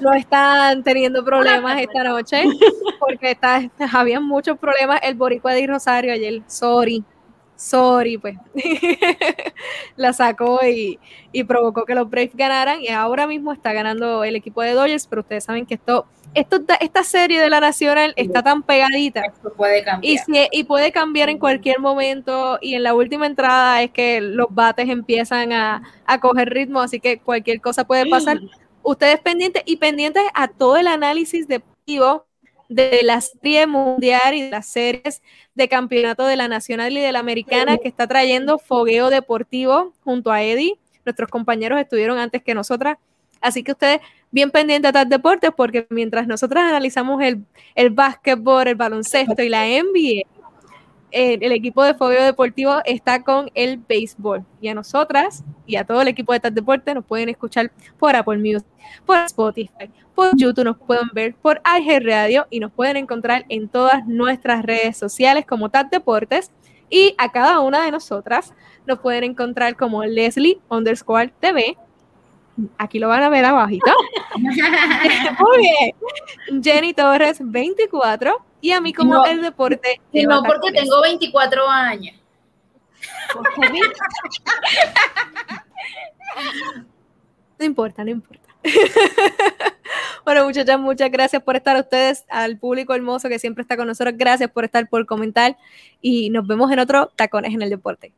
[0.00, 2.44] no están teniendo problemas esta noche,
[2.98, 5.00] porque está, habían muchos problemas.
[5.02, 7.04] El Boricua de Rosario ayer, sorry,
[7.60, 8.36] sorry, pues
[9.96, 10.98] la sacó y,
[11.44, 15.20] provocó que los Braves ganaran y ahora mismo está ganando el equipo de Dodgers, pero
[15.20, 19.22] ustedes saben que esto, esto esta serie de la Nacional está tan pegadita
[19.56, 20.24] puede cambiar.
[20.26, 24.46] Y, y puede cambiar en cualquier momento y en la última entrada es que los
[24.50, 28.40] bates empiezan a, a coger ritmo, así que cualquier cosa puede pasar.
[28.82, 32.24] Ustedes pendientes y pendientes a todo el análisis deportivo
[32.70, 35.22] de la serie mundial y de las series
[35.56, 40.30] de campeonato de la nacional y de la americana que está trayendo fogueo deportivo junto
[40.30, 40.78] a Eddie.
[41.04, 42.96] Nuestros compañeros estuvieron antes que nosotras.
[43.40, 44.00] Así que ustedes
[44.30, 47.44] bien pendientes a tal deportes porque mientras nosotras analizamos el,
[47.74, 50.22] el básquetbol, el baloncesto y la NBA,
[51.12, 54.44] el equipo de fogueo deportivo está con el béisbol.
[54.60, 58.14] Y a nosotras y a todo el equipo de tal deporte nos pueden escuchar por
[58.16, 58.66] Apple Music,
[59.06, 63.68] por Spotify, por YouTube, nos pueden ver por IG Radio y nos pueden encontrar en
[63.68, 66.50] todas nuestras redes sociales como TAT Deportes.
[66.90, 68.52] Y a cada una de nosotras
[68.86, 71.76] nos pueden encontrar como Leslie underscore TV.
[72.76, 73.92] Aquí lo van a ver abajito.
[74.36, 76.62] Muy bien.
[76.62, 80.00] Jenny Torres 24 y a mí como el deporte.
[80.12, 82.16] Y no porque tengo 24 años.
[87.58, 88.50] no importa, no importa.
[90.24, 94.14] bueno, muchachas, muchas gracias por estar ustedes, al público hermoso que siempre está con nosotros.
[94.16, 95.56] Gracias por estar, por comentar
[96.00, 98.12] y nos vemos en otro Tacones en el Deporte.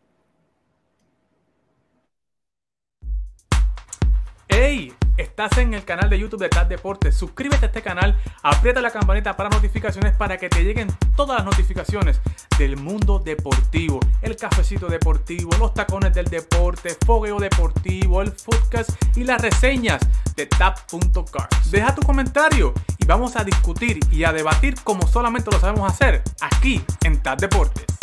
[4.49, 4.93] ¡Hey!
[5.17, 7.15] Estás en el canal de YouTube de TAD Deportes.
[7.15, 11.45] Suscríbete a este canal, aprieta la campanita para notificaciones para que te lleguen todas las
[11.45, 12.21] notificaciones
[12.59, 14.01] del mundo deportivo.
[14.23, 20.01] El cafecito deportivo, los tacones del deporte, fogueo deportivo, el podcast y las reseñas
[20.35, 21.71] de TAP.cars.
[21.71, 26.23] Deja tu comentario y vamos a discutir y a debatir como solamente lo sabemos hacer
[26.41, 28.02] aquí en TAD Deportes.